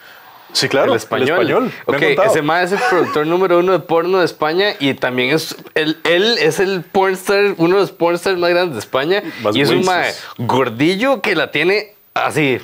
Sí, 0.51 0.67
claro, 0.67 0.91
el 0.93 0.97
español. 0.97 1.45
me 1.87 1.95
han 1.95 2.01
Ok, 2.01 2.05
contado. 2.07 2.31
ese 2.31 2.41
mae 2.41 2.63
es 2.65 2.71
el 2.71 2.79
productor 2.89 3.27
número 3.27 3.59
uno 3.59 3.71
de 3.71 3.79
porno 3.79 4.19
de 4.19 4.25
España 4.25 4.69
y 4.79 4.93
también 4.95 5.29
es 5.35 5.55
él, 5.75 5.97
él 6.03 6.37
es 6.39 6.59
el 6.59 6.81
pornstar, 6.81 7.53
uno 7.57 7.75
de 7.75 7.81
los 7.81 7.91
pornstars 7.91 8.37
más 8.37 8.49
grandes 8.49 8.73
de 8.73 8.79
España 8.79 9.21
Más 9.43 9.55
y 9.55 9.61
es 9.61 9.69
un 9.69 9.85
mae 9.85 10.11
gordillo 10.37 11.21
que 11.21 11.35
la 11.35 11.51
tiene 11.51 11.93
así, 12.15 12.59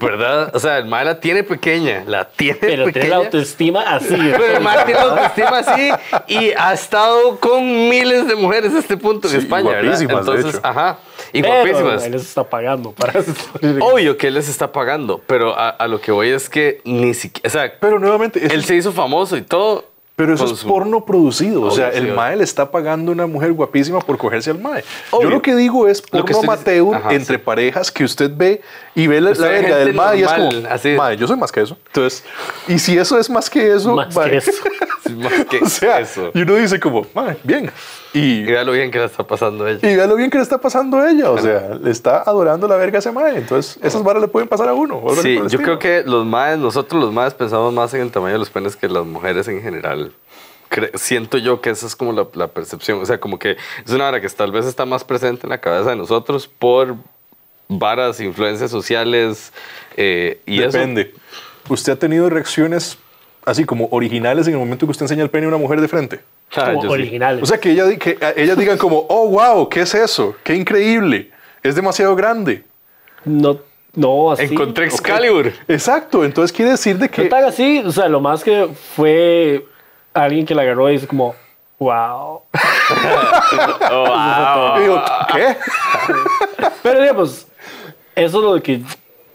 ¿verdad? 0.00 0.54
O 0.54 0.60
sea, 0.60 0.78
el 0.78 0.84
mae 0.84 1.04
la 1.04 1.18
tiene 1.20 1.42
pequeña, 1.42 2.04
la 2.06 2.28
tiene 2.28 2.58
Pero 2.60 2.70
tiene 2.84 2.92
pequeña. 2.92 3.08
la 3.08 3.16
autoestima 3.16 3.80
así. 3.80 4.14
Pero 4.16 4.56
el 4.58 4.60
mae 4.62 4.84
tiene 4.84 5.00
la 5.00 5.06
autoestima 5.06 5.58
así 5.58 5.90
y 6.28 6.50
ha 6.56 6.72
estado 6.74 7.40
con 7.40 7.64
miles 7.88 8.28
de 8.28 8.34
mujeres 8.36 8.72
a 8.74 8.78
este 8.78 8.96
punto 8.96 9.26
en 9.26 9.32
Sí, 9.32 9.38
España, 9.38 9.70
¿verdad? 9.70 9.82
guapísimas, 9.84 10.26
de 10.26 10.32
Entonces, 10.32 10.54
hecho. 10.60 10.66
ajá. 10.66 10.98
Y 11.32 11.40
Pero 11.42 11.54
guapísimas. 11.54 12.04
él 12.04 12.12
les 12.12 12.22
está 12.22 12.44
pagando 12.44 12.92
para 12.92 13.18
eso. 13.20 13.32
Obvio 13.80 14.16
que 14.18 14.28
él 14.28 14.34
les 14.34 14.48
está 14.48 14.70
pagando, 14.72 15.20
pero 15.26 15.58
a, 15.58 15.70
a 15.70 15.88
lo 15.88 16.00
que 16.00 16.12
voy 16.12 16.28
es 16.28 16.48
que 16.50 16.80
ni 16.84 17.14
siquiera, 17.14 17.48
o 17.48 17.50
sea, 17.50 17.72
Pero 17.80 17.98
nuevamente, 17.98 18.44
él 18.44 18.60
es- 18.60 18.66
se 18.66 18.76
hizo 18.76 18.92
famoso 18.92 19.36
y 19.36 19.42
todo. 19.42 19.90
Pero 20.14 20.34
eso 20.34 20.44
es 20.44 20.58
su- 20.58 20.68
porno 20.68 21.06
producido. 21.06 21.62
O 21.62 21.70
sea, 21.70 21.86
Obvio, 21.86 21.92
sí, 21.94 21.98
el 21.98 22.04
obvio. 22.04 22.16
mae 22.16 22.36
le 22.36 22.44
está 22.44 22.70
pagando 22.70 23.10
a 23.10 23.14
una 23.14 23.26
mujer 23.26 23.50
guapísima 23.54 23.98
por 23.98 24.18
cogerse 24.18 24.50
al 24.50 24.58
mae. 24.58 24.84
Obvio. 25.10 25.30
Yo 25.30 25.34
lo 25.36 25.40
que 25.42 25.56
digo 25.56 25.88
es 25.88 26.02
Lo 26.12 26.22
que 26.26 26.34
porno 26.34 26.52
estoy 26.52 26.76
amateur 26.78 26.94
Ajá, 26.96 27.14
entre 27.14 27.36
sí. 27.36 27.42
parejas 27.42 27.90
que 27.90 28.04
usted 28.04 28.30
ve 28.32 28.60
y 28.94 29.06
ve 29.06 29.22
la, 29.22 29.30
verga 29.30 29.78
del 29.78 29.94
mae 29.94 30.18
y 30.18 30.22
es 30.22 30.30
como, 30.30 30.50
así. 30.68 30.90
mae, 30.90 31.16
yo 31.16 31.26
soy 31.26 31.38
más 31.38 31.50
que 31.50 31.62
eso. 31.62 31.78
Entonces, 31.86 32.24
y 32.68 32.78
si 32.78 32.96
eso 32.98 33.18
es 33.18 33.30
más 33.30 33.48
que 33.48 33.72
eso, 33.72 33.94
Más 33.96 34.14
mae, 34.14 34.30
que 34.32 34.36
eso. 34.36 34.52
Sí, 35.06 35.14
más 35.14 35.32
que 35.46 35.58
o 35.64 35.66
sea, 35.68 35.98
eso. 36.00 36.30
y 36.34 36.42
uno 36.42 36.56
dice 36.56 36.78
como, 36.78 37.06
mae, 37.14 37.38
bien. 37.42 37.70
Y, 38.14 38.40
Y 38.40 38.42
vea 38.44 38.62
lo 38.64 38.72
bien 38.72 38.90
que 38.90 38.98
le 38.98 39.06
está 39.06 39.26
pasando 39.26 39.64
a 39.64 39.70
ella. 39.70 39.90
y 39.90 39.96
vea 39.96 40.06
lo 40.06 40.16
bien 40.16 40.28
que 40.30 40.36
le 40.38 40.42
está 40.42 40.58
pasando 40.58 41.02
ella. 41.06 41.30
O 41.30 41.38
sea, 41.38 41.78
le 41.82 41.90
está 41.90 42.22
adorando 42.22 42.68
la 42.68 42.76
verga 42.76 42.98
a 42.98 43.00
ese 43.00 43.10
mae. 43.12 43.36
Entonces, 43.38 43.78
esas 43.82 44.02
varas 44.02 44.20
le 44.20 44.28
pueden 44.28 44.48
pasar 44.48 44.68
a 44.68 44.74
uno. 44.74 45.02
Sí, 45.22 45.38
yo 45.48 45.58
creo 45.60 45.78
que 45.78 46.02
los 46.04 46.26
más, 46.26 46.58
nosotros 46.58 47.00
los 47.02 47.12
más 47.12 47.32
pensamos 47.34 47.72
más 47.72 47.94
en 47.94 48.02
el 48.02 48.10
tamaño 48.10 48.34
de 48.34 48.38
los 48.40 48.50
penes 48.50 48.76
que 48.76 48.88
las 48.88 49.04
mujeres 49.06 49.48
en 49.48 49.62
general. 49.62 50.12
Cre- 50.70 50.90
siento 50.96 51.38
yo 51.38 51.60
que 51.60 51.70
esa 51.70 51.86
es 51.86 51.96
como 51.96 52.12
la, 52.12 52.26
la 52.34 52.48
percepción. 52.48 53.00
O 53.00 53.06
sea, 53.06 53.18
como 53.18 53.38
que 53.38 53.56
es 53.84 53.92
una 53.92 54.08
hora 54.08 54.20
que 54.20 54.28
tal 54.28 54.52
vez 54.52 54.66
está 54.66 54.84
más 54.86 55.04
presente 55.04 55.46
en 55.46 55.50
la 55.50 55.58
cabeza 55.58 55.90
de 55.90 55.96
nosotros 55.96 56.48
por 56.48 56.96
varas, 57.68 58.20
influencias 58.20 58.70
sociales 58.70 59.52
eh, 59.96 60.40
y 60.46 60.62
eso. 60.62 60.76
Depende. 60.76 61.14
¿Usted 61.68 61.92
ha 61.92 61.96
tenido 61.96 62.28
reacciones 62.28 62.98
así 63.46 63.64
como 63.64 63.88
originales 63.90 64.46
en 64.46 64.52
el 64.54 64.58
momento 64.58 64.86
que 64.86 64.90
usted 64.90 65.04
enseña 65.04 65.22
el 65.22 65.30
pene 65.30 65.46
a 65.46 65.48
una 65.48 65.56
mujer 65.58 65.80
de 65.80 65.88
frente? 65.88 66.20
Ah, 66.56 66.74
sí. 66.80 66.86
originales. 66.86 67.42
O 67.42 67.46
sea, 67.46 67.58
que, 67.58 67.70
ella, 67.72 67.84
que 67.98 68.18
a- 68.20 68.32
ellas 68.36 68.56
digan 68.58 68.76
como, 68.78 69.06
oh, 69.08 69.28
wow, 69.28 69.68
¿qué 69.68 69.80
es 69.80 69.94
eso? 69.94 70.36
¡Qué 70.42 70.54
increíble! 70.54 71.30
Es 71.62 71.74
demasiado 71.74 72.14
grande. 72.16 72.64
no, 73.24 73.58
no, 73.94 74.32
así. 74.32 74.44
Encontré 74.44 74.86
Excalibur. 74.86 75.52
Exacto, 75.68 76.24
entonces 76.24 76.50
quiere 76.56 76.70
decir 76.72 76.96
de 76.98 77.06
No 77.06 77.10
que... 77.12 77.24
tan 77.26 77.44
así, 77.44 77.82
o 77.84 77.92
sea, 77.92 78.08
lo 78.08 78.20
más 78.20 78.42
que 78.42 78.68
fue 78.96 79.66
alguien 80.14 80.46
que 80.46 80.54
la 80.54 80.62
agarró 80.62 80.88
y 80.88 80.94
dice 80.94 81.06
como, 81.06 81.34
wow. 81.78 82.40
Oh, 83.90 84.06
wow. 84.06 84.80
Digo, 84.80 85.02
¿qué? 85.32 85.56
Pero 86.82 87.00
digamos, 87.00 87.46
eso 88.14 88.38
es 88.38 88.44
lo 88.44 88.54
de 88.54 88.62
que, 88.62 88.80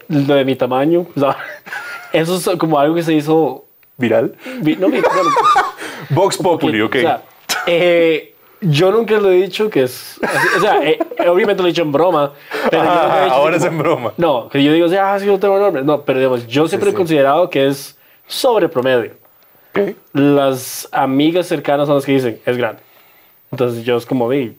lo 0.08 0.34
de 0.34 0.44
mi 0.44 0.56
tamaño, 0.56 1.06
o 1.16 1.20
sea, 1.20 1.36
eso 2.12 2.36
es 2.36 2.58
como 2.58 2.78
algo 2.78 2.94
que 2.94 3.02
se 3.02 3.12
hizo, 3.14 3.64
Viral. 3.96 4.34
vi- 4.60 4.76
no 4.76 4.88
vi- 4.88 5.00
bueno, 5.00 5.30
Vox 6.10 6.36
Populi, 6.38 6.80
ok. 6.80 6.96
O 6.96 7.00
sea, 7.00 7.22
eh, 7.66 8.34
yo 8.60 8.90
nunca 8.90 9.18
lo 9.18 9.30
he 9.30 9.36
dicho 9.36 9.70
que 9.70 9.82
es, 9.84 10.18
así, 10.22 10.48
o 10.56 10.60
sea, 10.60 10.82
eh, 10.82 10.98
obviamente 11.28 11.62
lo 11.62 11.68
he 11.68 11.72
dicho 11.72 11.82
en 11.82 11.92
broma, 11.92 12.32
pero 12.70 12.84
yo 12.84 12.90
he 12.90 13.24
dicho 13.24 13.34
ahora 13.34 13.56
es 13.56 13.62
como- 13.64 13.72
en 13.72 13.78
broma. 13.78 14.12
No, 14.16 14.48
que 14.48 14.62
yo 14.64 14.72
digo, 14.72 14.86
ah, 15.00 15.16
sí, 15.18 15.26
yo 15.26 15.38
tengo 15.38 15.58
nombre. 15.58 15.82
No, 15.82 16.02
pero 16.02 16.18
digamos, 16.18 16.46
yo 16.46 16.66
siempre 16.66 16.90
he 16.90 16.94
considerado 16.94 17.48
que 17.50 17.66
es 17.68 17.96
sobre 18.26 18.68
promedio. 18.68 19.12
Ok. 19.70 19.94
Las 20.12 20.88
amigas 20.92 21.46
cercanas 21.46 21.86
son 21.86 21.96
las 21.96 22.04
que 22.04 22.12
dicen, 22.12 22.40
es 22.44 22.56
grande. 22.56 22.82
Entonces 23.52 23.84
yo 23.84 23.96
es 23.96 24.04
como, 24.06 24.28
di, 24.30 24.56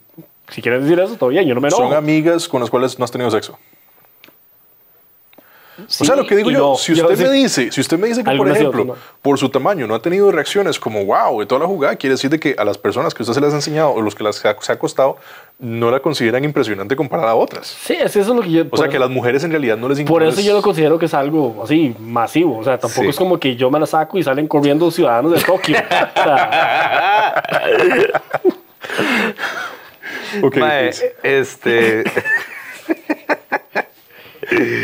si 0.49 0.61
quieres 0.61 0.83
decir 0.83 0.99
eso, 0.99 1.15
todo 1.15 1.29
bien, 1.29 1.45
yo 1.45 1.53
no 1.55 1.61
me 1.61 1.67
enojo. 1.67 1.83
Son 1.83 1.93
amigas 1.93 2.47
con 2.47 2.61
las 2.61 2.69
cuales 2.69 2.97
no 2.97 3.05
has 3.05 3.11
tenido 3.11 3.29
sexo. 3.31 3.57
Sí 5.91 6.03
o 6.03 6.05
sea, 6.05 6.15
lo 6.15 6.25
que 6.27 6.35
digo 6.35 6.51
yo, 6.51 6.59
no. 6.59 6.75
si 6.75 6.93
Yo 6.93 7.03
usted 7.07 7.17
sí- 7.17 7.23
me 7.23 7.31
dice, 7.31 7.71
si 7.71 7.81
usted 7.81 7.97
me 7.97 8.07
dice 8.07 8.23
que, 8.23 8.31
por 8.37 8.47
ejemplo, 8.47 8.85
no. 8.85 8.95
por 9.23 9.39
su 9.39 9.49
tamaño 9.49 9.87
no 9.87 9.95
ha 9.95 10.01
tenido 10.03 10.31
reacciones 10.31 10.79
como 10.79 11.03
wow 11.03 11.39
de 11.39 11.47
toda 11.47 11.61
la 11.61 11.67
jugada, 11.67 11.95
quiere 11.95 12.13
decir 12.13 12.29
de 12.29 12.39
que 12.39 12.55
a 12.57 12.63
las 12.63 12.77
personas 12.77 13.15
que 13.15 13.23
usted 13.23 13.33
se 13.33 13.41
les 13.41 13.51
ha 13.53 13.55
enseñado 13.55 13.89
o 13.89 14.01
los 14.01 14.13
que 14.13 14.23
las 14.23 14.35
se 14.35 14.47
ha, 14.47 14.55
se 14.61 14.71
ha 14.71 14.77
costado 14.77 15.17
no 15.57 15.89
la 15.89 15.99
consideran 15.99 16.43
impresionante 16.43 16.95
comparada 16.95 17.31
a 17.31 17.35
otras. 17.35 17.65
Sí, 17.67 17.93
es 17.93 18.15
eso 18.15 18.19
es 18.19 18.27
lo 18.27 18.41
que 18.43 18.51
yo... 18.51 18.61
O 18.61 18.65
por 18.69 18.77
sea, 18.79 18.85
eso- 18.85 18.91
que 18.91 18.97
a 18.97 18.99
las 18.99 19.09
mujeres 19.09 19.43
en 19.43 19.49
realidad 19.49 19.77
no 19.77 19.89
les 19.89 19.99
Por 20.03 20.21
no 20.21 20.29
eso 20.29 20.41
yo 20.41 20.53
no 20.53 20.61
considero 20.61 20.99
que 20.99 21.07
es 21.07 21.13
algo 21.15 21.61
así 21.63 21.95
masivo. 21.99 22.59
O 22.59 22.63
sea, 22.63 22.77
tampoco 22.77 23.01
Sí. 23.03 23.09
es 23.09 23.15
como 23.15 23.39
que 23.39 23.55
yo 23.55 23.71
me 23.71 23.79
la 23.79 23.87
saco 23.87 24.17
y 24.19 24.23
salen 24.23 24.47
corriendo 24.47 24.91
ciudadanos 24.91 25.31
de 25.33 25.39
Tokio. 25.41 25.75
O 26.19 26.23
sea, 26.23 27.43
Ok, 30.43 30.57
Mae, 30.57 30.91
este. 31.23 32.03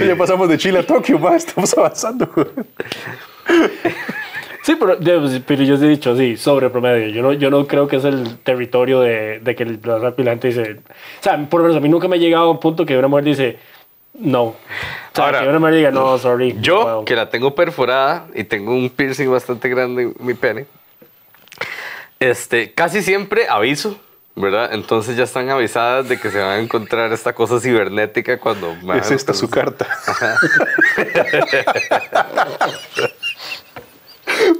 Ya 0.07 0.15
pasamos 0.15 0.47
de 0.49 0.57
Chile 0.57 0.79
a 0.79 0.85
Tokio, 0.85 1.17
ma, 1.19 1.35
estamos 1.35 1.75
avanzando. 1.77 2.29
sí, 4.63 4.75
pero, 4.79 4.95
digamos, 4.95 5.39
pero 5.45 5.63
yo 5.63 5.77
sí 5.77 5.85
he 5.85 5.89
dicho, 5.89 6.15
sí, 6.15 6.37
sobre 6.37 6.69
promedio. 6.69 7.07
Yo 7.09 7.21
no, 7.21 7.33
yo 7.33 7.49
no 7.49 7.65
creo 7.67 7.87
que 7.87 7.97
es 7.97 8.05
el 8.05 8.37
territorio 8.39 8.99
de, 9.01 9.39
de 9.39 9.55
que 9.55 9.63
el- 9.63 9.79
la 9.83 10.13
gente 10.31 10.47
dice... 10.49 10.79
O 11.19 11.23
sea, 11.23 11.37
por 11.49 11.61
lo 11.61 11.67
menos 11.67 11.77
a 11.77 11.81
mí 11.81 11.89
nunca 11.89 12.07
me 12.07 12.15
ha 12.15 12.19
llegado 12.19 12.45
a 12.45 12.51
un 12.51 12.59
punto 12.59 12.85
que 12.85 12.97
una 12.97 13.07
mujer 13.07 13.25
dice, 13.25 13.57
no. 14.19 14.43
O 14.43 14.55
sea, 15.13 15.25
Ahora, 15.25 15.41
que 15.41 15.47
una 15.49 15.59
mujer 15.59 15.75
diga, 15.75 15.91
no, 15.91 16.17
sorry. 16.17 16.55
Yo, 16.59 16.81
puedo". 16.83 17.05
que 17.05 17.15
la 17.15 17.29
tengo 17.29 17.55
perforada 17.55 18.27
y 18.35 18.43
tengo 18.43 18.71
un 18.73 18.89
piercing 18.89 19.29
bastante 19.31 19.69
grande 19.69 20.03
en 20.03 20.13
mi 20.19 20.33
pene, 20.33 20.65
este, 22.19 22.71
casi 22.73 23.01
siempre 23.01 23.47
aviso, 23.49 23.99
¿verdad? 24.35 24.73
Entonces 24.73 25.15
ya 25.15 25.23
están 25.23 25.49
avisadas 25.49 26.09
de 26.09 26.19
que 26.19 26.29
se 26.29 26.39
van 26.39 26.49
a 26.51 26.59
encontrar 26.59 27.11
esta 27.13 27.33
cosa 27.33 27.59
cibernética 27.59 28.37
cuando... 28.39 28.75
me 28.83 28.97
Es 28.97 29.11
esta 29.11 29.33
su 29.33 29.49
carta. 29.49 29.87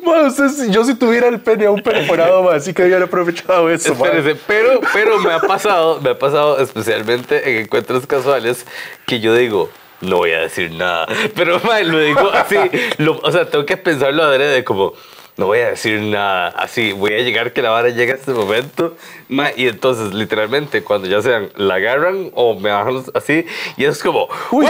Ma, 0.04 0.22
usted, 0.28 0.46
yo 0.70 0.84
si 0.86 0.96
tuviera 0.96 1.28
el 1.28 1.40
pene 1.40 1.66
aún 1.66 1.82
perforado, 1.82 2.44
ma, 2.44 2.54
así 2.56 2.74
que 2.74 2.84
había 2.84 3.02
aprovechado 3.04 3.70
eso. 3.70 3.94
Espérese, 3.94 4.36
pero, 4.48 4.80
pero 4.94 5.20
me 5.20 5.34
ha 5.34 5.40
pasado, 5.40 6.00
me 6.02 6.12
ha 6.12 6.18
pasado 6.20 6.60
especialmente 6.60 7.50
en 7.50 7.64
encuentros 7.64 8.06
casuales 8.08 8.66
que 9.06 9.20
yo 9.20 9.36
digo, 9.36 9.70
no 10.02 10.18
voy 10.18 10.32
a 10.32 10.40
decir 10.42 10.72
nada. 10.72 11.08
Pero 11.36 11.60
mae, 11.62 11.84
lo 11.84 12.00
digo 12.00 12.30
así, 12.32 12.58
lo- 12.98 13.20
o 13.22 13.32
sea, 13.32 13.50
tengo 13.50 13.66
que 13.66 13.76
pensarlo 13.78 14.24
adrede 14.24 14.64
como, 14.64 14.94
no 15.38 15.48
voy 15.48 15.60
a 15.60 15.72
decir 15.72 16.00
nada. 16.00 16.50
Así, 16.50 16.94
voy 16.94 17.14
a 17.14 17.20
llegar 17.20 17.52
que 17.52 17.62
la 17.62 17.70
vara 17.70 17.90
llegue 17.90 18.14
a 18.14 18.16
este 18.16 18.32
momento. 18.32 18.96
mae, 19.28 19.54
y 19.58 19.68
entonces, 19.68 20.14
literalmente, 20.14 20.84
cuando 20.84 21.08
ya 21.08 21.22
sean, 21.22 21.50
la 21.56 21.76
agarran 21.76 22.32
o 22.34 22.58
me 22.58 22.70
bajan 22.70 23.04
así, 23.14 23.46
y 23.76 23.86
es 23.86 24.02
como, 24.02 24.28
¡Wow! 24.52 24.64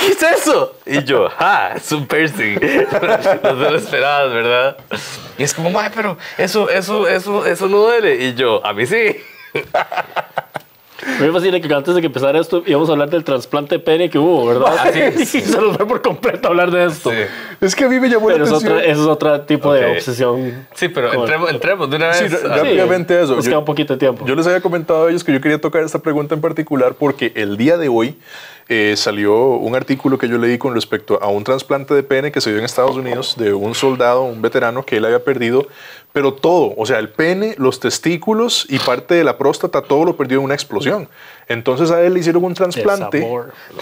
¿Qué 0.00 0.08
es 0.08 0.22
eso? 0.22 0.74
Y 0.86 1.04
yo, 1.04 1.28
¡ah! 1.38 1.74
Es 1.76 1.92
un 1.92 2.06
piercing. 2.06 2.54
no 3.42 3.50
te 3.54 3.70
lo 3.70 3.76
esperabas, 3.76 4.32
¿verdad? 4.32 4.76
Y 5.36 5.44
es 5.44 5.54
como, 5.54 5.70
mae, 5.70 5.90
pero 5.94 6.18
eso, 6.36 6.68
eso, 6.68 7.06
eso, 7.06 7.46
eso 7.46 7.68
no 7.68 7.78
duele. 7.78 8.16
Y 8.16 8.34
yo, 8.34 8.64
a 8.66 8.72
mí 8.72 8.86
sí. 8.86 9.16
Me 11.20 11.30
fascina 11.30 11.60
que 11.60 11.72
antes 11.72 11.94
de 11.94 12.00
que 12.00 12.08
empezara 12.08 12.40
esto 12.40 12.62
íbamos 12.66 12.88
a 12.88 12.92
hablar 12.92 13.08
del 13.10 13.22
trasplante 13.22 13.76
de 13.76 13.78
pene 13.78 14.10
que 14.10 14.18
hubo, 14.18 14.46
¿verdad? 14.46 14.74
Ah, 14.78 14.90
sí. 14.92 15.00
y 15.22 15.26
se 15.26 15.60
nos 15.60 15.76
fue 15.76 15.86
por 15.86 16.02
completo 16.02 16.48
hablar 16.48 16.70
de 16.70 16.86
esto. 16.86 17.10
Sí. 17.10 17.16
Es 17.60 17.74
que 17.76 17.84
a 17.84 17.88
mí 17.88 18.00
me 18.00 18.08
llamó 18.08 18.26
Pero 18.26 18.38
la 18.38 18.44
es 18.44 18.50
atención. 18.50 18.72
otra, 18.78 18.84
eso 18.86 19.00
es 19.02 19.06
otro 19.06 19.40
tipo 19.42 19.68
Ok. 19.70 19.74
de 19.76 19.86
obsesión. 19.92 20.66
Sí, 20.74 20.88
pero 20.88 21.10
Con- 21.10 21.20
entremos, 21.20 21.50
entremos 21.50 21.90
de 21.90 21.96
una 21.96 22.08
vez. 22.08 22.16
Sí, 22.18 22.26
rápidamente 22.28 23.22
eso. 23.22 23.36
Nos 23.36 23.44
Yo- 23.44 23.50
queda 23.50 23.58
un 23.60 23.64
poquito 23.64 23.92
de 23.94 23.98
tiempo. 23.98 24.26
Yo 24.26 24.34
les 24.34 24.46
había 24.46 24.60
comentado 24.60 25.06
a 25.06 25.10
ellos 25.10 25.22
que 25.22 25.32
yo 25.32 25.40
quería 25.40 25.60
tocar 25.60 25.82
esta 25.82 26.00
pregunta 26.00 26.34
en 26.34 26.40
particular 26.40 26.94
porque 26.94 27.32
el 27.36 27.56
día 27.56 27.76
de 27.78 27.88
hoy 27.88 28.16
eh, 28.70 28.94
salió 28.98 29.34
un 29.52 29.74
artículo 29.76 30.18
que 30.18 30.28
yo 30.28 30.36
leí 30.36 30.58
con 30.58 30.74
respecto 30.74 31.18
a 31.22 31.28
un 31.28 31.42
trasplante 31.42 31.94
de 31.94 32.02
pene 32.02 32.30
que 32.32 32.40
se 32.42 32.50
dio 32.50 32.58
en 32.58 32.64
Estados 32.66 32.96
Unidos 32.96 33.36
de 33.38 33.54
un 33.54 33.74
soldado, 33.74 34.24
un 34.24 34.42
veterano 34.42 34.84
que 34.84 34.98
él 34.98 35.06
había 35.06 35.24
perdido, 35.24 35.66
pero 36.18 36.34
todo, 36.34 36.74
o 36.76 36.84
sea, 36.84 36.98
el 36.98 37.10
pene, 37.10 37.54
los 37.58 37.78
testículos 37.78 38.66
y 38.68 38.80
parte 38.80 39.14
de 39.14 39.22
la 39.22 39.38
próstata, 39.38 39.82
todo 39.82 40.04
lo 40.04 40.16
perdió 40.16 40.38
en 40.38 40.46
una 40.46 40.54
explosión. 40.54 41.08
Entonces 41.46 41.92
a 41.92 42.02
él 42.02 42.14
le 42.14 42.18
hicieron 42.18 42.42
un 42.42 42.54
trasplante 42.54 43.24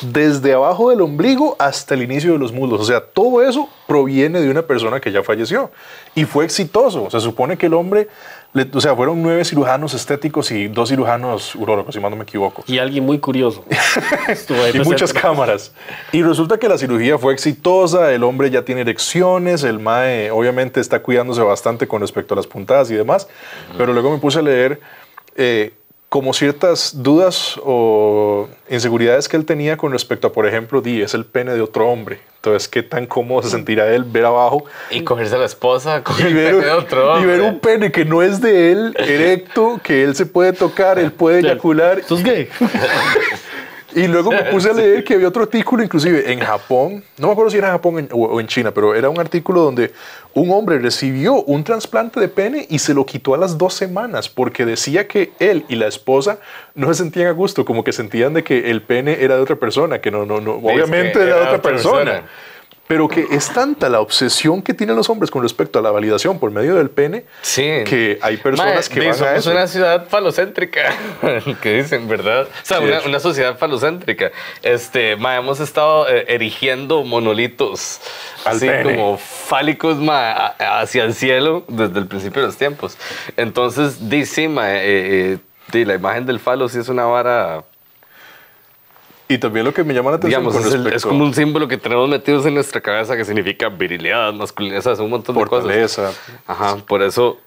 desde 0.03 0.53
abajo 0.53 0.91
del 0.91 1.01
ombligo 1.01 1.57
hasta 1.59 1.95
el 1.95 2.03
inicio 2.03 2.33
de 2.33 2.39
los 2.39 2.53
muslos. 2.53 2.79
O 2.83 2.85
sea, 2.85 3.01
todo 3.01 3.41
eso 3.41 3.71
proviene 3.87 4.43
de 4.43 4.51
una 4.51 4.61
persona 4.61 5.01
que 5.01 5.11
ya 5.13 5.23
falleció 5.23 5.71
y 6.15 6.27
fue 6.27 6.45
exitoso. 6.45 7.09
Se 7.09 7.21
supone 7.21 7.57
que 7.57 7.69
el 7.69 7.73
hombre, 7.73 8.07
le- 8.53 8.69
o 8.73 8.81
sea, 8.81 8.95
fueron 8.97 9.23
nueve 9.23 9.45
cirujanos 9.45 9.93
estéticos 9.95 10.51
y 10.51 10.69
dos 10.69 10.89
cirujanos 10.89 11.55
urólogos, 11.55 11.95
si 11.95 12.01
mal 12.01 12.11
no 12.11 12.17
me 12.17 12.23
equivoco. 12.25 12.65
Y 12.67 12.79
alguien 12.79 13.05
muy 13.05 13.19
curioso. 13.19 13.65
Y 14.75 14.79
muchas 14.81 15.13
cámaras. 15.13 15.73
Y 16.13 16.23
resulta 16.23 16.59
que 16.59 16.69
la 16.69 16.79
cirugía 16.79 17.19
fue 17.19 17.33
exitosa, 17.33 18.13
el 18.13 18.23
hombre 18.25 18.51
ya 18.51 18.65
tiene 18.65 18.81
erecciones, 18.83 19.63
el 19.63 19.79
MAE 19.79 20.31
obviamente 20.31 20.81
está 20.81 21.01
cuidándose 21.01 21.43
bastante 21.43 21.87
con 21.87 22.01
respecto 22.01 22.35
a 22.35 22.37
las 22.37 22.47
puntadas 22.47 22.91
y 22.91 22.95
demás, 22.95 23.29
pero 23.77 23.93
luego 23.93 24.11
me 24.11 24.19
puse 24.19 24.39
a 24.39 24.43
leer 24.43 24.81
eh, 25.37 25.73
como 26.09 26.33
ciertas 26.33 27.03
dudas 27.03 27.61
o 27.65 28.49
inseguridades 28.71 29.29
que 29.29 29.37
él 29.37 29.45
tenía 29.45 29.77
con 29.77 29.93
respecto 29.93 30.29
a, 30.29 30.33
por 30.33 30.47
ejemplo, 30.47 30.81
di, 30.81 31.03
es 31.03 31.15
el 31.15 31.25
pene 31.25 31.53
de 31.53 31.61
otro 31.61 31.89
hombre. 31.89 32.21
Entonces, 32.37 32.69
¿qué 32.69 32.85
tan 32.85 33.07
cómodo 33.07 33.43
se 33.43 33.51
sentirá 33.51 33.93
él 33.93 34.05
ver 34.05 34.25
abajo 34.25 34.65
Y 34.91 35.03
cogerse 35.03 35.35
a 35.35 35.39
la 35.39 35.47
esposa 35.47 36.05
con 36.05 36.17
y 36.21 36.23
el 36.23 36.35
ver, 36.35 36.55
pene 36.55 36.67
de 36.67 36.73
otro 36.73 37.21
y 37.21 37.27
ver 37.27 37.41
hombre. 37.41 37.49
un 37.49 37.59
pene 37.59 37.91
que 37.91 38.05
no 38.05 38.23
es 38.23 38.41
de 38.41 38.71
él, 38.71 38.95
erecto, 38.99 39.81
que 39.83 40.05
él 40.05 40.15
se 40.15 40.27
puede 40.27 40.53
tocar, 40.53 40.99
él 41.01 41.11
puede 41.11 41.41
eyacular 41.41 42.03
¿Sos 42.05 42.23
gay? 42.23 42.49
y 43.97 44.07
luego 44.09 44.31
me 44.31 44.45
puse 44.45 44.69
a 44.69 44.73
leer 44.75 45.03
que 45.03 45.15
había 45.15 45.29
otro 45.29 45.43
artículo, 45.43 45.83
inclusive 45.83 46.31
en 46.31 46.41
Japón, 46.41 47.03
no 47.17 47.29
me 47.29 47.33
acuerdo 47.33 47.51
si 47.51 47.57
era 47.57 47.69
en 47.69 47.73
Japón 47.73 48.09
o, 48.13 48.39
en 48.39 48.47
China, 48.47 48.71
pero 48.71 48.95
era 48.95 49.09
un 49.09 49.19
artículo 49.19 49.63
donde 49.63 49.93
un 50.35 50.51
hombre 50.51 50.79
recibió 50.79 51.43
un 51.45 51.65
trasplante 51.65 52.21
de 52.21 52.29
pene 52.29 52.67
y 52.69 52.79
se 52.79 52.93
lo 52.93 53.07
quitó 53.07 53.35
a 53.35 53.39
las 53.39 53.57
dos 53.57 53.73
semanas 53.73 54.29
porque 54.29 54.67
decía 54.67 55.09
que 55.09 55.33
él 55.39 55.65
y 55.71 55.77
la 55.77 55.87
esposa 55.87 56.39
no 56.75 56.89
se 56.89 57.03
sentían 57.03 57.29
a 57.29 57.31
gusto, 57.31 57.65
como 57.65 57.83
que 57.83 57.93
sentían 57.93 58.35
de 58.35 58.45
que 58.45 58.71
el 58.71 58.83
pene 58.83 59.17
era 59.25 59.37
de 59.37 59.41
otra 59.41 59.57
persona, 59.57 59.99
que 60.03 60.11
no, 60.11 60.27
no, 60.27 60.43
no, 60.43 60.57
obviamente 60.57 61.19
era 61.19 61.25
era 61.25 61.37
de 61.37 61.41
otra 61.41 61.57
otra 61.57 61.63
persona. 61.63 62.05
persona. 62.05 62.29
Pero 62.89 63.09
que 63.09 63.27
es 63.33 63.49
tanta 63.53 63.89
la 63.89 64.01
obsesión 64.01 64.63
que 64.63 64.73
tienen 64.73 64.95
los 64.95 65.11
hombres 65.11 65.31
con 65.31 65.43
respecto 65.43 65.79
a 65.81 65.83
la 65.83 65.91
validación 65.91 66.39
por 66.39 66.53
medio 66.53 66.77
del 66.77 66.89
pene 66.89 67.25
Sí. 67.43 67.63
que 67.85 68.19
hay 68.23 68.37
personas 68.37 68.89
que 68.89 69.01
van 69.01 69.09
a 69.25 69.37
eso. 69.37 69.51
una 69.51 69.67
ciudad 69.67 70.07
falocéntrica, 70.09 70.95
que 71.63 71.75
dicen, 71.83 72.07
¿verdad? 72.09 72.43
O 72.45 72.47
sea, 72.63 72.79
Sí, 72.79 72.85
una, 72.85 73.01
una 73.03 73.19
sociedad 73.21 73.59
falocéntrica. 73.59 74.31
Este, 74.63 75.17
mae, 75.17 75.39
hemos 75.39 75.59
estado 75.59 76.09
eh, 76.09 76.27
erigiendo 76.29 77.03
monolitos, 77.03 78.01
Al 78.45 78.57
así 78.57 78.67
pene. 78.69 78.83
como 78.85 79.19
fálicos 79.19 79.97
mae, 79.99 80.33
a- 80.59 80.81
hacia 80.81 81.03
el 81.05 81.15
cielo 81.15 81.65
desde 81.69 81.99
el 81.99 82.07
principio 82.07 82.43
de 82.43 82.47
los 82.49 82.57
tiempos. 82.57 82.97
Entonces, 83.37 84.09
di, 84.09 84.25
sí, 84.27 84.47
mae, 84.47 84.77
eh, 84.77 85.33
eh, 85.33 85.39
di, 85.73 85.85
la 85.85 85.95
imagen 85.95 86.25
del 86.25 86.39
falo 86.39 86.69
sí 86.69 86.79
es 86.79 86.89
una 86.89 87.05
vara, 87.05 87.65
Y 89.29 89.39
también 89.39 89.65
lo 89.67 89.75
que 89.75 89.83
me 89.83 89.93
llama 89.93 90.11
la 90.11 90.17
atención 90.19 90.41
digamos, 90.43 90.55
con 90.55 90.63
es, 90.63 90.75
el- 90.75 90.85
respecto 90.85 90.97
es 90.97 91.05
como 91.05 91.25
un 91.25 91.35
símbolo 91.35 91.67
que 91.69 91.79
tenemos 91.79 92.09
metidos 92.09 92.47
en 92.47 92.55
nuestra 92.55 92.81
cabeza 92.81 93.17
que 93.17 93.25
significa 93.25 93.69
virilidad, 93.69 94.33
masculinidad, 94.33 94.87
es 94.93 94.99
un 95.01 95.11
montón 95.11 95.35
de 95.37 95.45
cosas. 95.47 95.65
fortaleza. 95.65 96.13
Ajá, 96.47 96.77
por 96.87 97.03
eso, 97.03 97.39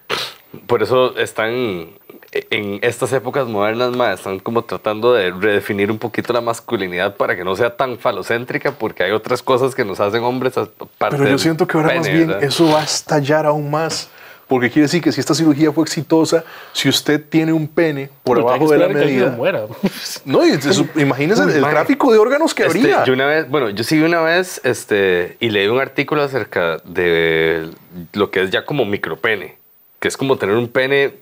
por 0.68 0.84
eso 0.84 1.18
están 1.18 1.92
en 2.32 2.80
estas 2.84 3.12
épocas 3.14 3.48
modernas, 3.48 3.96
ma, 3.96 4.14
están 4.14 4.40
como 4.40 4.64
tratando 4.64 5.14
de 5.14 5.32
redefinir 5.32 5.90
un 5.90 5.98
poquito 5.98 6.32
la 6.34 6.42
masculinidad 6.42 7.16
para 7.16 7.36
que 7.36 7.44
no 7.44 7.56
sea 7.56 7.76
tan 7.76 7.98
falocéntrica, 7.98 8.74
porque 8.74 9.04
hay 9.04 9.12
otras 9.12 9.42
cosas 9.42 9.74
que 9.74 9.84
nos 9.86 10.00
hacen 10.00 10.22
hombres 10.24 10.54
Pero 11.00 11.28
yo 11.28 11.38
siento 11.38 11.66
que 11.66 11.78
ahora 11.78 11.96
más 11.96 12.04
pene, 12.06 12.16
bien 12.18 12.28
¿verdad? 12.28 12.44
eso 12.44 12.68
va 12.70 12.82
a 12.82 12.84
estallar 12.84 13.46
aún 13.46 13.72
más. 13.72 14.10
Porque 14.50 14.70
quiere 14.72 14.84
decir 14.88 15.02
que 15.02 15.12
si 15.12 15.20
esta 15.22 15.34
cirugía 15.36 15.72
fue 15.72 15.84
exitosa, 15.84 16.44
si 16.74 16.90
usted 16.90 17.24
tiene 17.30 17.54
un 17.54 17.68
pene 17.68 18.10
por 18.24 18.38
Pero 18.38 18.50
abajo 18.50 18.70
de 18.72 18.78
la 18.80 18.88
medida. 18.90 19.30
muera. 19.30 19.66
No, 20.26 20.46
y 20.46 20.50
eso- 20.50 20.88
imagínese 20.96 21.46
Uy, 21.46 21.54
el 21.54 21.62
mae. 21.62 21.72
tráfico 21.72 22.12
de 22.12 22.18
órganos 22.18 22.54
que 22.56 22.64
Este, 22.64 22.80
habría. 22.80 23.04
yo 23.06 23.14
una 23.14 23.28
vez, 23.28 23.48
bueno, 23.48 23.70
yo 23.70 23.84
sí 23.84 24.02
una 24.02 24.22
vez 24.22 24.60
este, 24.64 25.38
y 25.40 25.50
leí 25.52 25.68
un 25.68 25.80
artículo 25.80 26.24
acerca 26.24 26.78
de 26.84 27.70
lo 28.14 28.32
que 28.32 28.42
es 28.44 28.50
ya 28.50 28.66
como 28.66 28.86
micropene, 28.86 29.56
que 30.00 30.08
es 30.08 30.18
como 30.18 30.38
tener 30.38 30.56
un 30.56 30.68
pene 30.68 31.14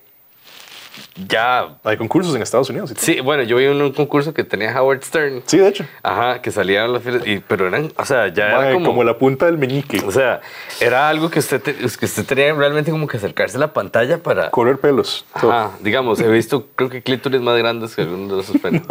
ya... 1.28 1.70
Hay 1.84 1.98
concursos 1.98 2.36
en 2.36 2.42
Estados 2.42 2.70
Unidos. 2.70 2.94
Sí, 2.98 3.20
bueno, 3.22 3.44
yo 3.44 3.58
vi 3.58 3.66
un, 3.68 3.82
un 3.82 3.92
concurso 3.92 4.34
que 4.34 4.44
tenía 4.44 4.80
Howard 4.82 5.04
Stern. 5.04 5.44
Sí, 5.46 5.58
de 5.58 5.68
hecho. 5.70 5.86
Ajá, 6.04 6.42
que 6.42 6.52
salían 6.52 6.94
las 6.94 7.04
filas, 7.04 7.26
y, 7.26 7.40
pero 7.40 7.68
eran, 7.68 7.92
o 7.98 8.06
sea, 8.06 8.28
ya 8.28 8.48
era 8.48 8.74
como, 8.74 8.88
como... 8.88 9.04
la 9.04 9.18
punta 9.18 9.46
del 9.46 9.58
meñique. 9.58 10.02
o 10.06 10.12
sea, 10.12 10.42
era 10.80 11.10
algo 11.10 11.30
que 11.30 11.40
usted, 11.40 11.62
te- 11.62 11.76
que 11.76 12.06
usted 12.06 12.26
tenía 12.26 12.54
realmente 12.54 12.92
como 12.92 13.08
que 13.08 13.18
acercarse 13.18 13.58
a 13.58 13.60
la 13.60 13.74
pantalla 13.74 14.18
para, 14.18 14.50
Correr 14.52 14.80
pelos. 14.80 15.26
todo. 15.40 15.52
ajá, 15.52 15.72
digamos, 15.82 16.20
he 16.20 16.28
visto, 16.28 16.68
creo 16.76 16.90
que 16.90 17.02
clítoris 17.02 17.42
más 17.42 17.58
grandes 17.58 17.96
que 17.96 18.02
algunos 18.04 18.38
de 18.38 18.42
esos 18.44 18.58
penes. 18.62 18.82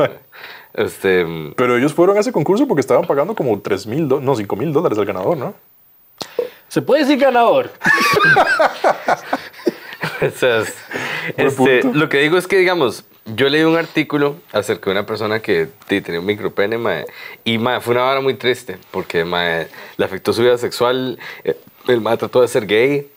este, 0.74 1.26
Pero 1.56 1.76
ellos 1.76 1.94
fueron 1.94 2.16
a 2.16 2.20
ese 2.20 2.32
concurso 2.32 2.66
porque 2.66 2.80
estaban 2.80 3.06
pagando 3.06 3.34
como 3.34 3.58
3 3.60 3.86
mil, 3.86 4.08
no, 4.08 4.34
5 4.34 4.56
mil 4.56 4.72
dólares 4.72 4.98
al 4.98 5.04
ganador, 5.06 5.36
¿no? 5.36 5.54
Se 6.68 6.82
puede 6.82 7.02
decir 7.04 7.18
ganador. 7.18 7.70
o 10.22 10.30
sea, 10.38 10.58
es- 10.58 10.74
Buen 10.76 11.15
este, 11.36 11.82
lo 11.92 12.08
que 12.08 12.18
digo 12.18 12.38
es 12.38 12.46
que, 12.46 12.56
digamos, 12.58 13.04
yo 13.24 13.48
leí 13.48 13.62
un 13.64 13.76
artículo 13.76 14.36
acerca 14.52 14.90
de 14.90 14.92
una 14.92 15.06
persona 15.06 15.40
que 15.40 15.68
tenía 15.86 16.20
un 16.20 16.26
micropene, 16.26 16.78
mae, 16.78 17.06
y 17.44 17.58
mae, 17.58 17.80
fue 17.80 17.94
una 17.94 18.04
vara 18.04 18.20
muy 18.20 18.34
triste, 18.34 18.78
porque 18.90 19.24
mae, 19.24 19.68
le 19.96 20.04
afectó 20.04 20.32
su 20.32 20.42
vida 20.42 20.58
sexual, 20.58 21.18
eh, 21.44 21.56
el 21.88 22.00
mae 22.00 22.16
trató 22.16 22.42
de 22.42 22.48
ser 22.48 22.66
gay, 22.66 23.08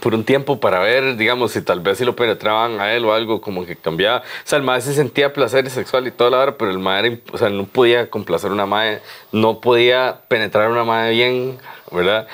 por 0.00 0.14
un 0.14 0.24
tiempo 0.24 0.60
para 0.60 0.80
ver, 0.80 1.16
digamos, 1.16 1.52
si 1.52 1.62
tal 1.62 1.80
vez 1.80 1.98
si 1.98 2.04
lo 2.04 2.14
penetraban 2.14 2.78
a 2.80 2.92
él 2.94 3.04
o 3.04 3.14
algo, 3.14 3.40
como 3.40 3.64
que 3.64 3.74
cambiaba. 3.74 4.18
O 4.18 4.22
sea, 4.44 4.58
el 4.58 4.64
mae 4.64 4.80
se 4.80 4.92
sentía 4.92 5.32
placer 5.32 5.68
sexual 5.70 6.06
y 6.06 6.10
toda 6.10 6.30
la 6.30 6.38
hora, 6.40 6.56
pero 6.58 6.70
el 6.70 6.78
mae 6.78 7.22
o 7.32 7.38
sea, 7.38 7.48
no 7.48 7.64
podía 7.64 8.10
complacer 8.10 8.50
a 8.50 8.54
una 8.54 8.66
mae, 8.66 9.00
no 9.32 9.60
podía 9.60 10.20
penetrar 10.28 10.66
a 10.66 10.68
una 10.68 10.84
mae 10.84 11.12
bien, 11.12 11.58
¿verdad? 11.90 12.28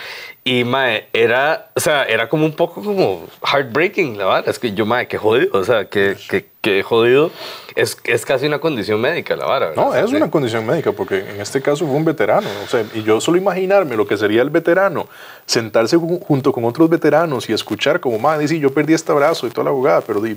Y 0.47 0.65
mae, 0.65 1.09
era, 1.15 1.71
o 1.75 1.81
sea, 1.81 2.03
era 2.05 2.29
como 2.29 2.45
un 2.45 2.53
poco 2.53 2.83
como 2.83 3.25
heartbreaking, 3.51 4.19
la 4.19 4.27
verdad. 4.27 4.49
Es 4.49 4.59
que 4.59 4.75
yo, 4.75 4.85
mae, 4.85 5.09
qué 5.09 5.17
jodido, 5.17 5.59
o 5.59 5.65
sea, 5.65 5.87
qué, 5.87 6.17
qué, 6.29 6.45
qué 6.61 6.83
jodido. 6.83 7.31
Es, 7.75 7.97
es 8.05 8.27
casi 8.27 8.47
una 8.47 8.59
condición 8.59 9.01
médica, 9.01 9.37
la 9.37 9.47
vara. 9.47 9.69
¿verdad? 9.71 9.83
No, 9.83 9.95
es 9.95 10.11
Sí. 10.11 10.17
una 10.17 10.31
condición 10.31 10.67
médica 10.67 10.93
porque 10.93 11.21
en 11.21 11.41
este 11.41 11.63
caso 11.63 11.87
fue 11.87 11.95
un 11.97 12.05
veterano. 12.05 12.47
O 12.63 12.69
sea, 12.69 12.85
y 12.93 13.03
yo 13.05 13.23
solo 13.23 13.39
imaginarme 13.39 13.97
lo 13.97 14.07
que 14.07 14.19
sería 14.19 14.43
el 14.43 14.51
veterano, 14.51 15.09
sentarse 15.47 15.97
ju- 15.97 16.21
junto 16.23 16.53
con 16.53 16.65
otros 16.67 16.91
veteranos 16.91 17.49
y 17.49 17.55
escuchar 17.55 17.99
como, 18.01 18.19
madre, 18.19 18.43
dice, 18.43 18.59
yo 18.59 18.73
perdí 18.73 18.93
este 18.93 19.15
brazo 19.15 19.47
y 19.47 19.51
toda 19.51 19.65
la 19.65 19.71
jugada, 19.71 20.03
pero 20.03 20.21
di, 20.21 20.37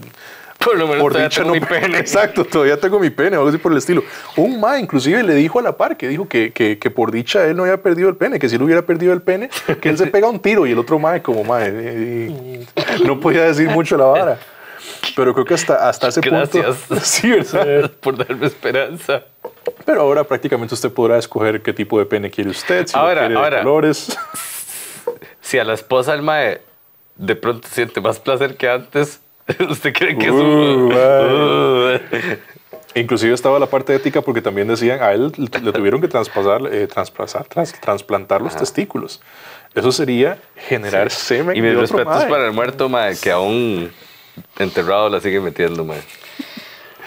Por 0.63 0.77
lo 0.77 0.87
menos 0.87 1.01
por 1.01 1.11
todavía 1.13 1.29
dicha 1.29 1.41
tengo 1.43 1.55
no 1.55 1.61
mi 1.61 1.65
pene. 1.67 1.97
Exacto, 1.99 2.43
todavía 2.45 2.79
tengo 2.79 2.99
mi 2.99 3.09
pene 3.09 3.37
o 3.37 3.41
algo 3.41 3.49
así 3.49 3.57
por 3.57 3.71
el 3.71 3.77
estilo. 3.77 4.03
Un 4.35 4.59
ma 4.59 4.79
inclusive 4.79 5.21
le 5.23 5.33
dijo 5.35 5.59
a 5.59 5.61
la 5.61 5.77
par 5.77 5.95
que 5.97 6.07
dijo 6.07 6.27
que, 6.27 6.51
que, 6.51 6.77
que 6.79 6.91
por 6.91 7.11
dicha 7.11 7.45
él 7.45 7.55
no 7.55 7.63
había 7.63 7.81
perdido 7.81 8.09
el 8.09 8.15
pene, 8.15 8.39
que 8.39 8.49
si 8.49 8.55
él 8.55 8.63
hubiera 8.63 8.81
perdido 8.81 9.13
el 9.13 9.21
pene, 9.21 9.49
que 9.81 9.89
él 9.89 9.97
se 9.97 10.07
pega 10.07 10.27
un 10.27 10.39
tiro 10.39 10.65
y 10.65 10.71
el 10.71 10.79
otro 10.79 10.99
ma 10.99 11.21
como 11.21 11.43
ma 11.43 11.59
no 13.05 13.19
podía 13.19 13.43
decir 13.43 13.69
mucho 13.69 13.97
la 13.97 14.05
vara. 14.05 14.39
Pero 15.15 15.33
creo 15.33 15.45
que 15.45 15.53
hasta, 15.53 15.87
hasta 15.87 16.07
ese 16.09 16.21
Gracias. 16.21 16.75
punto. 16.87 17.03
Sí, 17.03 17.29
¿verdad? 17.29 17.91
por 18.01 18.17
darme 18.17 18.47
esperanza. 18.47 19.23
Pero 19.85 20.01
ahora 20.01 20.23
prácticamente 20.23 20.73
usted 20.73 20.91
podrá 20.91 21.17
escoger 21.17 21.61
qué 21.61 21.73
tipo 21.73 21.99
de 21.99 22.05
pene 22.05 22.29
quiere 22.31 22.49
usted, 22.49 22.87
si 22.87 22.93
lo 22.95 22.99
Ahora, 23.01 23.21
quiere 23.21 23.33
de 23.33 23.39
ahora. 23.39 23.63
colores. 23.63 24.17
si 25.41 25.59
a 25.59 25.63
la 25.63 25.73
esposa 25.73 26.11
del 26.13 26.21
mae 26.21 26.61
de 27.15 27.35
pronto 27.35 27.67
siente 27.71 27.99
más 28.01 28.19
placer 28.19 28.55
que 28.57 28.69
antes, 28.69 29.19
¿usted 29.69 29.93
cree 29.93 30.17
que 30.17 30.25
es 30.27 30.31
Uh, 30.31 30.37
un... 30.37 30.93
Inclusive 32.95 33.33
estaba 33.33 33.59
la 33.59 33.67
parte 33.67 33.93
ética 33.93 34.21
porque 34.21 34.41
también 34.41 34.67
decían 34.67 35.01
a 35.03 35.11
él 35.11 35.31
le 35.37 35.71
tuvieron 35.71 36.01
que 36.01 36.07
traspasar, 36.07 36.61
eh, 36.73 36.87
traspasar, 36.87 37.45
trans- 37.45 37.79
trasplantar 37.79 38.41
los 38.41 38.55
testículos. 38.55 39.21
Eso 39.75 39.91
sería 39.91 40.39
generar 40.55 41.11
semen 41.11 41.55
Y 41.55 41.61
mis 41.61 41.75
respetos 41.75 42.23
para 42.25 42.47
el 42.47 42.53
muerto, 42.53 42.89
mae, 42.89 43.15
que 43.15 43.29
aún 43.29 43.91
enterrado 44.57 45.09
la 45.09 45.19
sigue 45.19 45.39
metiendo, 45.39 45.85
mae. 45.85 45.99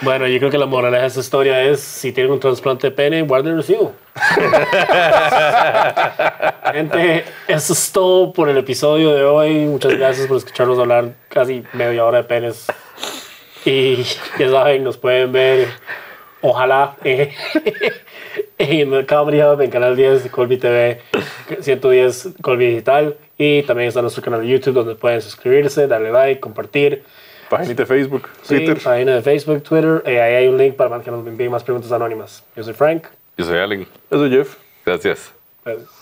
Bueno, 0.02 0.26
yo 0.26 0.38
creo 0.38 0.50
que 0.50 0.56
la 0.56 0.66
moraleja 0.66 1.02
de 1.02 1.08
esta 1.08 1.20
historia 1.20 1.62
es: 1.62 1.80
si 1.80 2.12
tienen 2.12 2.32
un 2.32 2.40
trasplante 2.40 2.88
de 2.88 2.92
pene, 2.92 3.20
guarden 3.22 3.52
el 3.52 3.58
recibo. 3.58 3.92
Gente, 6.72 7.24
eso 7.46 7.72
es 7.74 7.92
todo 7.92 8.32
por 8.32 8.48
el 8.48 8.56
episodio 8.56 9.14
de 9.14 9.24
hoy. 9.24 9.66
Muchas 9.66 9.94
gracias 9.96 10.26
por 10.26 10.38
escucharnos 10.38 10.78
hablar 10.78 11.12
casi 11.28 11.62
media 11.74 12.04
hora 12.04 12.18
de 12.18 12.24
penes. 12.24 12.66
Y 13.66 13.96
ya 14.38 14.50
saben, 14.50 14.84
nos 14.84 14.96
pueden 14.96 15.32
ver, 15.32 15.68
ojalá, 16.40 16.96
eh, 17.04 17.34
en 18.58 18.94
el 18.94 19.06
Comedy 19.06 19.42
Hub, 19.42 19.60
en 19.60 19.70
Canal 19.70 19.96
10 19.96 20.24
de 20.24 20.30
Colby 20.30 20.56
TV, 20.56 21.02
110 21.60 22.36
Colby 22.40 22.68
Digital. 22.68 23.16
Y 23.36 23.64
también 23.64 23.88
está 23.88 24.00
nuestro 24.00 24.22
canal 24.22 24.40
de 24.40 24.48
YouTube 24.48 24.74
donde 24.74 24.94
pueden 24.94 25.20
suscribirse, 25.20 25.86
darle 25.86 26.10
like, 26.10 26.40
compartir. 26.40 27.04
Página 27.50 27.74
de 27.74 27.84
Facebook, 27.86 28.28
Sí, 28.42 28.56
Twitter. 28.56 28.78
página 28.82 29.14
de 29.16 29.22
Facebook, 29.22 29.62
Twitter. 29.62 30.02
eh, 30.06 30.20
ahí 30.22 30.34
hay 30.36 30.48
un 30.48 30.56
link 30.56 30.74
para 30.76 31.00
que 31.00 31.10
nos 31.10 31.26
envíen 31.26 31.50
más 31.50 31.64
preguntas 31.64 31.90
anónimas. 31.92 32.42
Yo 32.56 32.62
soy 32.62 32.72
Frank. 32.74 33.04
Yo 33.36 33.44
soy 33.44 33.58
Allen. 33.58 33.86
Eso, 34.10 34.28
Jeff. 34.30 34.56
Gracias. 34.86 35.32
Gracias. 35.64 35.99